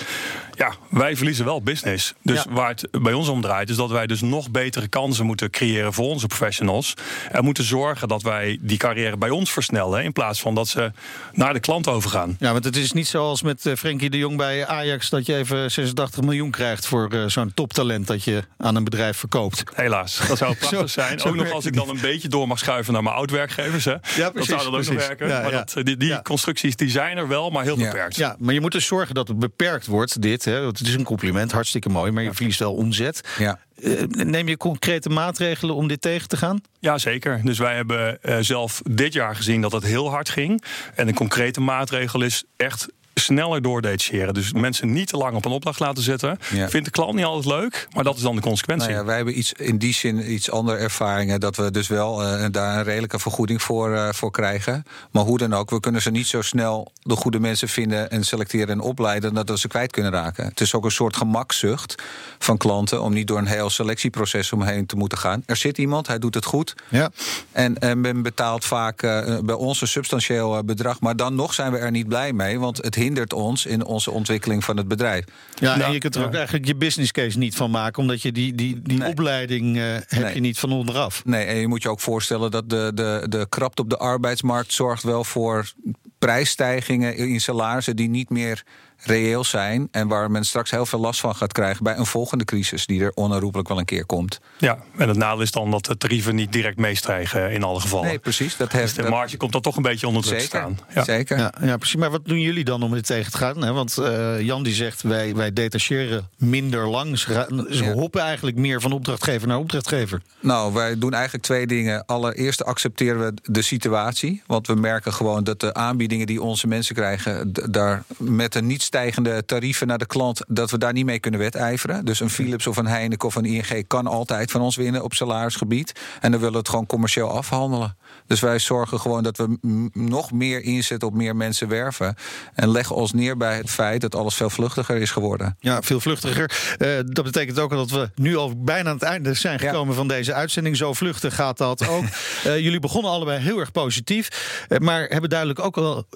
Ja, 0.55 0.73
wij 0.91 1.17
verliezen 1.17 1.45
wel 1.45 1.63
business. 1.63 2.15
Dus 2.23 2.43
Ja. 2.43 2.53
waar 2.53 2.69
het 2.69 2.89
bij 3.03 3.13
ons 3.13 3.29
om 3.29 3.41
draait, 3.41 3.71
is 3.71 3.77
dat 3.77 3.91
wij 3.91 4.07
dus 4.07 4.21
nog 4.21 4.51
betere 4.51 4.89
kansen 4.89 5.27
moeten 5.27 5.51
creëren 5.51 5.93
voor 5.93 6.05
onze 6.09 6.27
professionals. 6.27 6.95
En 7.31 7.45
moeten 7.45 7.65
zorgen 7.65 8.09
dat 8.09 8.23
wij 8.23 8.59
die 8.61 8.79
carrière 8.79 9.17
bij 9.17 9.31
ons 9.31 9.53
versnellen, 9.53 9.72
in 9.77 10.13
plaats 10.13 10.41
van 10.41 10.55
dat 10.55 10.69
ze 10.69 10.93
naar 11.33 11.53
de 11.53 11.61
klant 11.61 11.89
overgaan. 11.89 12.37
Ja, 12.39 12.53
want 12.53 12.65
het 12.65 12.77
is 12.77 12.93
niet 12.93 13.07
zoals 13.09 13.43
met 13.43 13.67
eh, 13.67 13.75
Frenkie 13.75 14.11
de 14.11 14.19
Jong 14.19 14.37
bij 14.37 14.67
Ajax... 14.67 15.09
dat 15.11 15.27
je 15.27 15.37
even 15.37 15.71
86 15.71 16.23
miljoen 16.23 16.51
krijgt 16.51 16.87
voor 16.87 17.11
eh, 17.13 17.25
zo'n 17.27 17.55
toptalent... 17.55 18.07
dat 18.07 18.25
je 18.25 18.43
aan 18.59 18.77
een 18.77 18.85
bedrijf 18.85 19.17
verkoopt. 19.17 19.63
Helaas, 19.75 20.21
dat 20.29 20.39
zou 20.39 20.55
prachtig 20.57 20.79
Zo- 20.79 20.87
zijn. 20.87 21.19
zo 21.19 21.29
ook 21.29 21.35
nog 21.35 21.51
als 21.51 21.65
ik 21.67 21.75
dan 21.75 21.89
een 21.89 22.01
beetje 22.01 22.29
door 22.29 22.47
mag 22.49 22.59
schuiven 22.59 22.93
naar 22.93 23.03
mijn 23.03 23.15
oud-werkgevers. 23.15 23.85
Hè. 23.85 23.99
precies, 23.99 24.33
dat 24.35 24.45
zou 24.45 24.63
dan 24.71 24.75
ook 24.81 24.85
nog 24.87 25.07
werken. 25.07 25.29
Ja, 25.29 25.41
maar 25.43 25.51
ja. 25.53 25.65
Dat, 25.75 25.87
die 25.87 25.97
die 25.97 26.09
Ja. 26.09 26.21
constructies 26.23 26.77
die 26.77 26.91
zijn 26.91 27.17
er 27.17 27.29
wel, 27.29 27.51
maar 27.51 27.65
heel 27.65 27.79
Ja. 27.79 27.85
beperkt. 27.91 28.17
Ja, 28.17 28.37
maar 28.39 28.55
je 28.55 28.61
moet 28.61 28.73
dus 28.73 28.87
zorgen 28.87 29.15
dat 29.15 29.29
het 29.29 29.39
beperkt 29.39 29.87
wordt, 29.87 30.23
dit. 30.23 30.45
Hè. 30.45 30.63
Want 30.63 30.79
Het 30.79 30.89
is 30.89 30.95
een 30.95 31.05
compliment, 31.05 31.53
hartstikke 31.53 31.89
mooi, 31.89 32.11
maar 32.11 32.23
je 32.23 32.35
verliest 32.35 32.59
wel 32.59 32.75
omzet. 32.75 33.21
Ja. 33.39 33.59
Eh, 33.83 34.25
neem 34.25 34.49
je 34.49 34.57
concrete 34.57 35.09
maatregelen 35.09 35.75
om 35.75 35.89
dit 35.89 36.01
tegen 36.01 36.29
te 36.29 36.37
gaan? 36.37 36.61
Ja, 36.81 36.99
zeker. 36.99 37.41
Dus 37.45 37.59
wij 37.59 37.75
hebben 37.75 38.23
eh, 38.23 38.37
zelf 38.41 38.81
dit 38.91 39.13
jaar 39.13 39.37
gezien 39.37 39.61
dat 39.61 39.73
het 39.73 39.85
heel 39.85 40.11
hard 40.11 40.29
ging. 40.29 40.63
En 40.95 41.09
een 41.09 41.15
concrete 41.15 41.61
maatregel 41.61 42.23
is 42.23 42.45
echt 42.57 42.89
sneller 43.23 43.63
doordetacheren. 43.63 44.35
Dus 44.35 44.53
mensen 44.53 44.93
niet 44.93 45.09
te 45.09 45.17
lang 45.17 45.37
op 45.37 45.45
een 45.45 45.51
opdracht 45.51 45.81
laten 45.81 46.03
zitten. 46.03 46.39
Ja. 46.53 46.69
Vindt 46.69 46.87
de 46.87 46.93
klant 46.93 47.15
niet 47.15 47.25
altijd 47.25 47.61
leuk, 47.61 47.89
maar 47.95 48.05
dat 48.05 48.17
is 48.17 48.23
dan 48.23 48.35
de 48.37 48.43
consequentie. 48.43 48.89
Nou 48.89 49.01
ja, 49.01 49.07
wij 49.07 49.17
hebben 49.17 49.39
iets, 49.39 49.53
in 49.53 49.79
die 49.79 49.95
zin 49.95 50.33
iets 50.33 50.51
andere 50.51 50.77
ervaringen. 50.77 51.41
Dat 51.41 51.57
we 51.57 51.71
dus 51.71 51.89
wel 51.89 52.23
eh, 52.23 52.47
daar 52.51 52.77
een 52.77 52.85
redelijke 52.85 53.19
vergoeding 53.19 53.63
voor, 53.63 53.95
eh, 53.95 54.09
voor 54.13 54.31
krijgen. 54.31 54.85
Maar 55.11 55.23
hoe 55.25 55.39
dan 55.39 55.55
ook, 55.55 55.71
we 55.71 55.81
kunnen 55.81 56.03
ze 56.03 56.11
niet 56.11 56.27
zo 56.27 56.43
snel 56.43 56.93
de 57.03 57.17
goede 57.17 57.41
mensen 57.41 57.69
vinden 57.69 58.11
en 58.11 58.25
selecteren 58.25 58.69
en 58.69 58.81
opleiden. 58.81 59.35
dat 59.35 59.49
we 59.49 59.59
ze 59.59 59.69
kwijt 59.69 59.93
kunnen 59.93 60.13
raken. 60.13 60.45
Het 60.45 60.61
is 60.61 60.75
ook 60.75 60.85
een 60.85 60.91
soort 60.91 61.17
gemakzucht 61.17 62.03
van 62.39 62.57
klanten 62.57 63.03
om 63.03 63.13
niet 63.13 63.27
door 63.27 63.39
een 63.39 63.47
heel 63.47 63.71
selectieproces 63.71 64.53
omheen 64.53 64.87
te 64.87 64.97
moeten 64.97 65.19
gaan. 65.19 65.43
Er 65.47 65.57
zit 65.57 65.79
iemand, 65.79 66.07
hij 66.07 66.19
doet 66.19 66.35
het 66.35 66.45
goed. 66.45 66.75
Ja. 66.89 67.11
En, 67.53 67.79
en 67.79 68.01
men 68.01 68.23
betaalt 68.23 68.65
vaak 68.65 69.03
eh, 69.03 69.39
bij 69.39 69.55
ons 69.55 69.81
een 69.81 69.89
substantieel 69.89 70.65
bedrag. 70.65 71.01
Maar 71.01 71.17
dan 71.17 71.35
nog 71.35 71.55
zijn 71.55 71.73
we 71.73 71.79
er 71.79 71.91
niet 71.91 72.09
blij 72.09 72.33
mee. 72.33 72.59
Want 72.59 72.77
het 72.77 72.95
hindert 72.95 73.12
ons 73.33 73.67
in 73.67 73.85
onze 73.85 74.11
ontwikkeling 74.11 74.65
van 74.65 74.77
het 74.77 74.89
bedrijf. 74.89 75.25
Ja, 75.55 75.73
en 75.73 75.79
Nou, 75.79 75.93
je 75.93 75.99
kunt 75.99 76.15
er 76.15 76.21
ja. 76.21 76.27
ook 76.27 76.35
eigenlijk 76.35 76.67
je 76.67 76.75
business 76.75 77.13
case 77.13 77.39
niet 77.39 77.55
van 77.55 77.71
maken, 77.71 78.03
omdat 78.03 78.23
je 78.23 78.33
die, 78.33 78.55
die, 78.55 78.81
die 78.83 78.99
Nee. 78.99 79.09
opleiding 79.09 79.77
eh, 79.77 79.83
heb 79.93 80.23
Nee. 80.23 80.35
je 80.35 80.41
niet 80.41 80.59
van 80.59 80.73
onderaf. 80.73 81.25
Nee, 81.25 81.45
en 81.45 81.57
je 81.57 81.69
moet 81.69 81.83
je 81.83 81.89
ook 81.89 82.01
voorstellen 82.01 82.51
dat 82.51 82.71
de, 82.71 82.91
de, 82.95 83.27
de 83.29 83.47
krapte 83.49 83.83
op 83.83 83.91
de 83.91 83.97
arbeidsmarkt 83.99 84.73
zorgt 84.73 85.03
wel 85.03 85.25
voor 85.25 85.73
prijsstijgingen 86.19 87.17
in 87.17 87.41
salarissen 87.41 87.97
die 87.97 88.09
niet 88.09 88.31
meer 88.31 88.63
reëel 89.03 89.45
zijn. 89.45 89.89
En 89.91 90.09
waar 90.09 90.31
men 90.31 90.45
straks 90.45 90.71
heel 90.71 90.87
veel 90.87 90.99
last 90.99 91.21
van 91.21 91.35
gaat 91.35 91.53
krijgen 91.53 91.85
bij 91.85 91.97
een 91.97 92.07
volgende 92.07 92.45
crisis 92.45 92.87
die 92.87 93.03
er 93.03 93.13
onherroepelijk 93.15 93.69
wel 93.69 93.79
een 93.79 93.85
keer 93.85 94.07
komt. 94.07 94.41
Ja, 94.59 94.79
en 94.97 95.09
het 95.09 95.17
nadeel 95.17 95.43
is 95.43 95.51
dan 95.51 95.71
dat 95.71 95.85
de 95.85 95.97
tarieven 95.97 96.35
niet 96.35 96.53
direct 96.53 96.77
meestijgen 96.79 97.51
in 97.51 97.63
alle 97.63 97.81
gevallen. 97.81 98.07
Nee, 98.07 98.19
precies. 98.19 98.57
Dat 98.57 98.71
dus 98.71 98.81
heeft 98.81 98.97
de 98.97 99.03
dat- 99.03 99.11
marge 99.11 99.37
komt 99.37 99.53
dan 99.53 99.61
toch 99.61 99.77
een 99.77 99.83
beetje 99.83 100.07
onder 100.07 100.23
druk 100.23 100.39
te 100.39 100.45
staan. 100.45 100.79
Ja. 100.95 101.05
zeker. 101.05 101.39
Ja, 101.39 101.53
ja, 101.61 101.77
precies. 101.77 101.97
Maar 101.97 102.11
wat 102.11 102.25
doen 102.25 102.41
jullie 102.41 102.65
dan 102.65 102.83
om 102.83 102.93
dit 102.93 103.07
tegen 103.07 103.33
te 103.33 103.39
gaan? 103.39 103.63
Hè? 103.65 103.73
Want 103.73 103.99
eh, 103.99 104.41
Jan 104.41 104.63
die 104.63 104.75
zegt, 104.75 105.03
wij, 105.03 105.35
wij 105.35 105.53
detacheren 105.53 106.29
minder 106.37 106.89
lang. 106.89 107.19
Ze, 107.19 107.31
gaan- 107.33 107.67
ze 107.71 107.85
Ja. 107.85 107.93
hoppen 107.93 108.21
eigenlijk 108.21 108.57
meer 108.57 108.81
van 108.81 108.93
opdrachtgever 108.93 109.49
naar 109.49 109.59
opdrachtgever. 109.59 110.23
Nou, 110.41 110.73
wij 110.73 110.99
doen 110.99 111.13
eigenlijk 111.13 111.45
twee 111.45 111.67
dingen. 111.67 112.07
Allereerst 112.07 112.65
accepteren 112.65 113.21
we 113.21 113.35
de 113.53 113.63
situatie. 113.63 114.43
Want 114.47 114.67
we 114.67 114.75
merken 114.75 115.13
gewoon 115.13 115.45
dat 115.45 115.61
de 115.61 115.75
aanbiedingen 115.75 116.27
die 116.27 116.43
onze 116.43 116.67
mensen 116.67 116.95
krijgen... 116.95 117.53
daar 117.71 118.03
met 118.17 118.55
een 118.55 118.67
niet 118.67 118.83
stijgende 118.97 119.45
tarieven 119.45 119.87
naar 119.87 119.99
de 119.99 120.07
klant... 120.07 120.41
dat 120.49 120.71
we 120.71 120.79
daar 120.79 120.93
niet 120.93 121.05
mee 121.05 121.19
kunnen 121.19 121.41
wedijveren. 121.41 122.05
Dus 122.05 122.21
een 122.21 122.31
Philips 122.31 122.67
of 122.67 122.77
een 122.77 122.87
Heineken 122.87 123.29
of 123.29 123.35
een 123.35 123.45
ING 123.45 123.87
kan 123.87 124.07
altijd 124.07 124.51
van 124.51 124.61
ons 124.61 124.77
winnen 124.77 125.03
op 125.03 125.15
salarisgebied. 125.15 125.93
En 126.21 126.31
dan 126.31 126.39
willen 126.41 126.53
we 126.53 126.59
het 126.59 126.69
gewoon 126.69 126.87
commercieel 126.87 127.31
afhandelen. 127.31 127.97
Dus 128.27 128.41
wij 128.41 128.59
zorgen 128.59 129.01
gewoon 129.01 129.23
dat 129.23 129.37
we 129.37 129.59
nog 129.93 130.33
meer 130.33 130.63
inzetten 130.63 131.09
op 131.09 131.15
meer 131.15 131.37
mensen 131.37 131.69
werven. 131.69 132.15
En 132.55 132.69
leggen 132.71 132.97
ons 132.97 133.13
neer 133.13 133.37
bij 133.37 133.57
het 133.57 133.71
feit 133.71 134.01
dat 134.01 134.15
alles 134.15 134.35
veel 134.35 134.51
vluchtiger 134.51 134.97
is 134.97 135.11
geworden. 135.11 135.57
Ja, 135.61 135.83
veel 135.83 136.01
vluchtiger. 136.01 136.77
Eh, 136.79 136.89
dat 137.07 137.25
betekent 137.25 137.59
ook 137.59 137.71
dat 137.71 137.91
we 137.91 138.11
nu 138.15 138.37
al 138.37 138.63
bijna 138.65 138.89
aan 138.89 138.95
het 138.95 139.05
einde 139.05 139.35
zijn 139.35 139.59
Ja. 139.63 139.69
gekomen 139.69 139.95
van 139.95 140.09
deze 140.09 140.33
uitzending. 140.35 140.77
Zo 140.77 140.93
vluchtig 140.93 141.35
gaat 141.35 141.59
dat 141.59 141.89
ook. 141.89 142.05
Eh, 142.45 142.59
jullie 142.59 142.81
begonnen 142.81 143.11
allebei 143.11 143.41
heel 143.41 143.59
erg 143.59 143.73
positief. 143.73 144.29
eh, 144.69 144.79
maar 144.79 145.07
hebben 145.09 145.31
duidelijk 145.31 145.61
ook 145.61 145.75
wel 145.75 146.07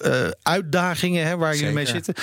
uitdagingen 0.42 1.26
hè, 1.26 1.36
waar 1.36 1.56
jullie 1.56 1.74
mee 1.74 1.86
zitten. 1.86 2.14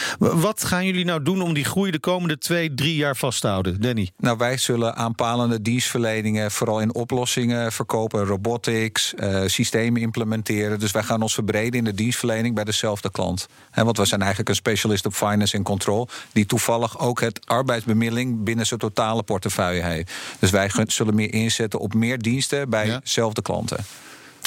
Wat 0.43 0.63
gaan 0.63 0.86
jullie 0.86 1.06
nou 1.06 1.23
doen 1.23 1.41
om 1.41 1.53
die 1.53 1.63
groei 1.63 1.91
de 1.91 1.99
komende 1.99 2.38
twee, 2.38 2.73
drie 2.73 2.95
jaar 2.95 3.15
vast 3.15 3.41
te 3.41 3.47
houden? 3.47 3.82
Danny? 3.82 4.12
Nou, 4.17 4.38
wij 4.38 4.58
zullen 4.58 4.95
aanpalende 4.95 5.62
dienstverleningen 5.62 6.51
vooral 6.51 6.79
in 6.79 6.93
oplossingen 6.95 7.71
verkopen, 7.71 8.25
robotics, 8.25 9.13
eh, 9.13 9.43
systemen 9.45 10.01
implementeren. 10.01 10.79
Dus 10.79 10.91
wij 10.91 11.03
gaan 11.03 11.21
ons 11.21 11.34
verbreden 11.34 11.73
in 11.79 11.84
de 11.84 11.93
dienstverlening 11.93 12.56
bij 12.56 12.63
dezelfde 12.63 13.12
klant. 13.12 13.47
Hè, 13.71 13.84
want 13.84 13.97
we 13.97 14.06
zijn 14.06 14.19
eigenlijk 14.19 14.49
een 14.49 14.56
specialist 14.56 15.06
op 15.06 15.13
finance 15.13 15.58
en 15.58 15.63
control, 15.63 16.08
die 16.32 16.45
toevallig 16.45 16.99
ook 16.99 17.21
het 17.21 17.45
arbeidsbemiddeling 17.45 18.43
binnen 18.43 18.65
zijn 18.65 18.79
totale 18.79 19.23
portefeuille 19.23 19.84
heeft. 19.84 20.12
Dus 20.39 20.49
wij 20.49 20.69
zullen 20.88 21.15
meer 21.15 21.34
inzetten 21.34 21.79
op 21.79 21.93
meer 21.93 22.19
diensten 22.19 22.69
bij 22.69 22.88
Ja. 22.88 22.99
dezelfde 22.99 23.41
klanten. 23.41 23.86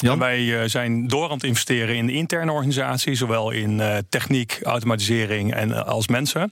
Jan? 0.01 0.13
En 0.13 0.19
wij 0.19 0.61
eh, 0.61 0.69
zijn 0.69 1.07
door 1.07 1.25
aan 1.25 1.33
het 1.33 1.43
investeren 1.43 1.95
in 1.95 2.05
de 2.05 2.13
interne 2.13 2.51
organisatie, 2.51 3.15
zowel 3.15 3.51
in 3.51 3.79
eh, 3.79 3.97
techniek, 4.09 4.59
automatisering 4.63 5.53
en 5.53 5.71
eh, 5.71 5.87
als 5.87 6.07
mensen. 6.07 6.51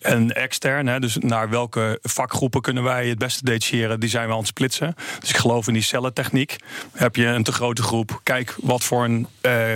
En 0.00 0.34
extern, 0.34 0.86
hè, 0.86 1.00
dus 1.00 1.16
naar 1.20 1.50
welke 1.50 1.98
vakgroepen 2.02 2.60
kunnen 2.60 2.82
wij 2.82 3.08
het 3.08 3.18
beste 3.18 3.44
detacheren, 3.44 4.00
die 4.00 4.08
zijn 4.08 4.26
we 4.26 4.32
aan 4.32 4.38
het 4.38 4.46
splitsen. 4.46 4.94
Dus 5.20 5.30
ik 5.30 5.36
geloof 5.36 5.66
in 5.66 5.72
die 5.72 5.82
cellentechniek. 5.82 6.56
Heb 6.92 7.16
je 7.16 7.26
een 7.26 7.42
te 7.42 7.52
grote 7.52 7.82
groep, 7.82 8.20
kijk 8.22 8.56
wat 8.60 8.84
voor 8.84 9.04
een 9.04 9.26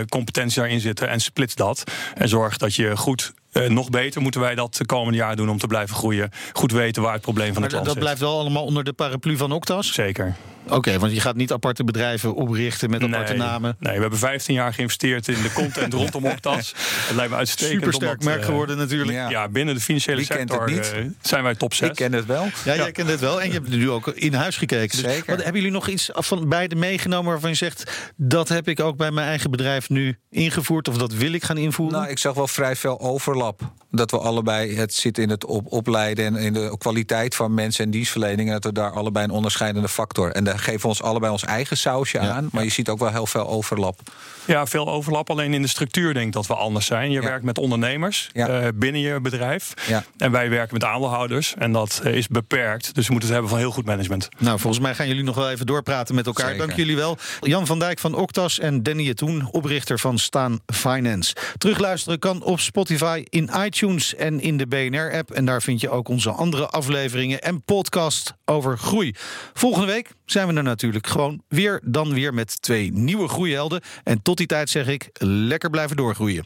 competentie 0.09 0.61
daarin 0.61 0.81
zitten 0.81 1.09
en 1.09 1.21
splits 1.21 1.55
dat. 1.55 1.85
En 2.15 2.29
zorg 2.29 2.57
dat 2.57 2.75
je 2.75 2.97
goed. 2.97 3.33
nog 3.69 3.91
beter 3.91 4.21
moeten 4.21 4.41
wij 4.41 4.55
dat 4.55 4.77
de 4.77 4.87
komende 4.87 5.19
jaar 5.19 5.37
doen 5.37 5.49
om 5.49 5.59
te 5.59 5.67
blijven 5.67 5.97
groeien. 5.97 6.31
Goed 6.53 6.73
weten 6.73 7.03
waar 7.03 7.13
het 7.13 7.23
probleem 7.23 7.53
van 7.53 7.63
de 7.63 7.69
klant 7.69 7.85
dat 7.85 7.95
zit. 7.95 8.03
blijft 8.03 8.21
wel 8.21 8.39
allemaal 8.39 8.65
onder 8.65 8.85
de 8.85 8.93
paraplu 8.93 9.37
van 9.37 9.53
Octas? 9.53 9.93
Zeker. 9.93 10.37
Oké, 10.69 10.99
want 10.99 11.13
je 11.13 11.21
gaat 11.21 11.37
niet 11.37 11.53
aparte 11.53 11.85
bedrijven 11.85 12.35
oprichten 12.35 12.91
met 12.91 13.03
aparte 13.03 13.33
nee, 13.33 13.41
namen. 13.41 13.77
Nee, 13.79 13.95
we 13.95 14.01
hebben 14.01 14.19
15 14.19 14.55
jaar 14.55 14.73
geïnvesteerd 14.73 15.29
in 15.29 15.43
de 15.43 15.53
content 15.53 15.93
rondom 16.03 16.27
Octas. 16.27 16.75
Het 17.07 17.17
lijkt 17.17 17.31
me 17.31 17.37
uitstekend. 17.37 17.83
Supersterk 17.83 18.25
merk 18.25 18.41
eh, 18.41 18.45
geworden 18.45 18.77
natuurlijk. 18.77 19.13
Ja. 19.19 19.29
Ja, 19.29 19.49
binnen 19.49 19.75
de 19.75 19.81
financiële 19.81 20.17
Wie 20.17 20.27
kent 20.27 20.51
sector 20.51 20.67
het 20.67 20.75
niet? 20.75 20.93
eh, 20.93 21.11
zijn 21.21 21.43
wij 21.43 21.55
top 21.55 21.75
6. 21.75 21.89
Ik 21.89 21.95
ken 21.95 22.13
het 22.13 22.27
wel. 22.27 22.49
Ja, 22.65 22.77
jij 22.77 22.93
kent 22.93 23.09
het 23.09 23.21
wel. 23.21 23.41
En 23.41 23.47
je 23.47 23.53
hebt 23.53 23.69
nu 23.69 23.91
ook 23.91 24.09
in 24.09 24.35
huis 24.35 24.57
gekeken. 24.57 25.03
Dus 25.03 25.13
Zeker. 25.13 25.27
wat, 25.27 25.37
hebben 25.37 25.55
jullie 25.61 25.77
nog 25.77 25.89
iets 25.89 26.11
van 26.13 26.49
beide 26.49 26.75
meegenomen 26.75 27.31
waarvan 27.31 27.51
je 27.51 27.57
zegt... 27.57 28.11
dat 28.17 28.49
heb 28.49 28.69
ik 28.69 28.81
ook 28.81 28.97
bij 28.97 29.11
mijn 29.11 29.27
eigen 29.29 29.51
bedrijf 29.51 29.89
nu 29.89 30.19
ingevoerd... 30.31 30.89
of 30.89 30.97
dat 30.97 31.13
wil 31.13 31.33
ik 31.33 31.45
gaan 31.45 31.59
invoeren? 31.59 31.99
Nou, 31.99 32.11
ik 32.11 32.19
zag 32.19 32.35
wel 32.35 32.49
vrij 32.49 32.77
veel 32.77 33.01
overlap. 33.01 33.61
dat 33.91 34.11
we 34.11 34.19
allebei, 34.19 34.77
het 34.77 34.95
zit 34.95 35.19
in 35.19 35.31
het 35.31 35.45
op, 35.45 35.73
opleiden 35.73 36.25
en 36.25 36.37
in 36.37 36.53
de 36.53 36.75
kwaliteit 36.79 37.35
van 37.35 37.55
mensen 37.55 37.85
en 37.85 37.91
dienstverlening. 37.91 38.49
En 38.49 38.55
dat 38.55 38.65
we 38.65 38.73
daar 38.73 38.91
allebei 38.91 39.25
een 39.25 39.31
onderscheidende 39.31 39.89
factor. 39.89 40.31
En 40.31 40.45
daar 40.45 40.56
geven 40.59 40.81
we 40.81 40.87
ons 40.87 41.03
allebei 41.03 41.33
ons 41.33 41.45
eigen 41.45 41.77
sausje 41.77 42.19
aan. 42.19 42.49
Maar 42.53 42.65
je 42.65 42.71
ziet 42.71 42.89
ook 42.89 42.99
wel 42.99 43.11
heel 43.11 43.27
veel 43.27 43.49
overlap. 43.49 44.01
Ja, 44.47 44.67
veel 44.67 44.89
overlap. 44.89 45.31
Alleen 45.31 45.55
in 45.55 45.63
de 45.63 45.69
structuur 45.69 46.15
denk 46.15 46.27
ik 46.27 46.33
dat 46.33 46.47
we 46.47 46.55
anders 46.55 46.87
zijn. 46.87 47.11
Je 47.11 47.21
werkt 47.21 47.45
met 47.45 47.59
ondernemers 47.59 48.31
uh, 48.33 48.67
binnen 48.75 49.01
je 49.01 49.21
bedrijf. 49.21 49.75
Ja. 49.87 50.05
En 50.19 50.31
wij 50.31 50.51
werken 50.51 50.75
met 50.75 50.85
aandeelhouders. 50.85 51.55
En 51.59 51.73
dat 51.73 52.01
uh, 52.05 52.15
is 52.15 52.29
beperkt. 52.29 52.95
Dus 52.95 53.07
we 53.07 53.13
moeten 53.13 53.29
het 53.29 53.39
hebben 53.39 53.49
van 53.49 53.59
heel 53.59 53.71
goed 53.71 53.85
management. 53.85 54.29
Nou, 54.39 54.59
volgens 54.59 54.83
mij 54.83 54.95
gaan 54.95 55.09
jullie 55.09 55.23
nog 55.23 55.35
wel 55.35 55.51
even 55.51 55.67
doorpraten 55.67 56.15
met 56.15 56.27
elkaar. 56.27 56.49
Zeker. 56.49 56.67
Dank 56.67 56.79
jullie 56.79 56.97
wel. 56.97 57.19
Jan 57.41 57.67
van 57.67 57.79
Dijk 57.79 57.99
van 57.99 58.15
Octas 58.15 58.59
en 58.59 58.83
Danny 58.83 59.09
Etoen, 59.09 59.49
oprichter 59.51 59.99
van 59.99 60.19
Staan 60.19 60.59
Finance. 60.67 61.35
Terugluisteren 61.59 62.19
kan 62.19 62.43
op 62.43 62.61
Spotify, 62.61 63.25
in 63.29 63.51
iTunes 63.65 64.15
en 64.15 64.41
in 64.41 64.57
de 64.57 64.67
BNR-app. 64.67 65.31
En 65.31 65.45
daar 65.45 65.63
vind 65.63 65.81
je 65.81 65.91
ook 65.91 66.09
onze 66.09 66.31
andere 66.31 66.69
afleveringen 66.69 67.41
en 67.41 67.63
podcast 67.63 68.35
over 68.45 68.79
groei. 68.79 69.15
Volgende 69.55 69.87
week 69.87 70.11
zijn 70.27 70.49
we 70.49 70.55
er 70.55 70.63
natuurlijk 70.63 71.07
gewoon 71.07 71.43
weer. 71.49 71.81
Dan 71.85 72.15
weer 72.15 72.35
met 72.35 72.63
twee 72.63 72.93
nieuwe 72.93 73.29
groeihelden. 73.29 73.81
En 74.05 74.23
tot 74.23 74.37
die 74.37 74.47
tijd 74.47 74.71
zeg 74.71 74.87
ik, 74.87 75.11
lekker 75.19 75.71
blijven 75.71 75.97
doorgroeien. 75.97 76.45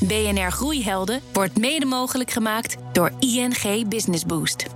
BNR 0.00 0.50
Groeihelden 0.50 1.20
wordt 1.32 1.58
mede 1.58 1.86
mogelijk 1.86 2.30
gemaakt 2.30 2.76
door 2.92 3.12
ING 3.20 3.88
Business 3.88 4.24
Boost. 4.24 4.75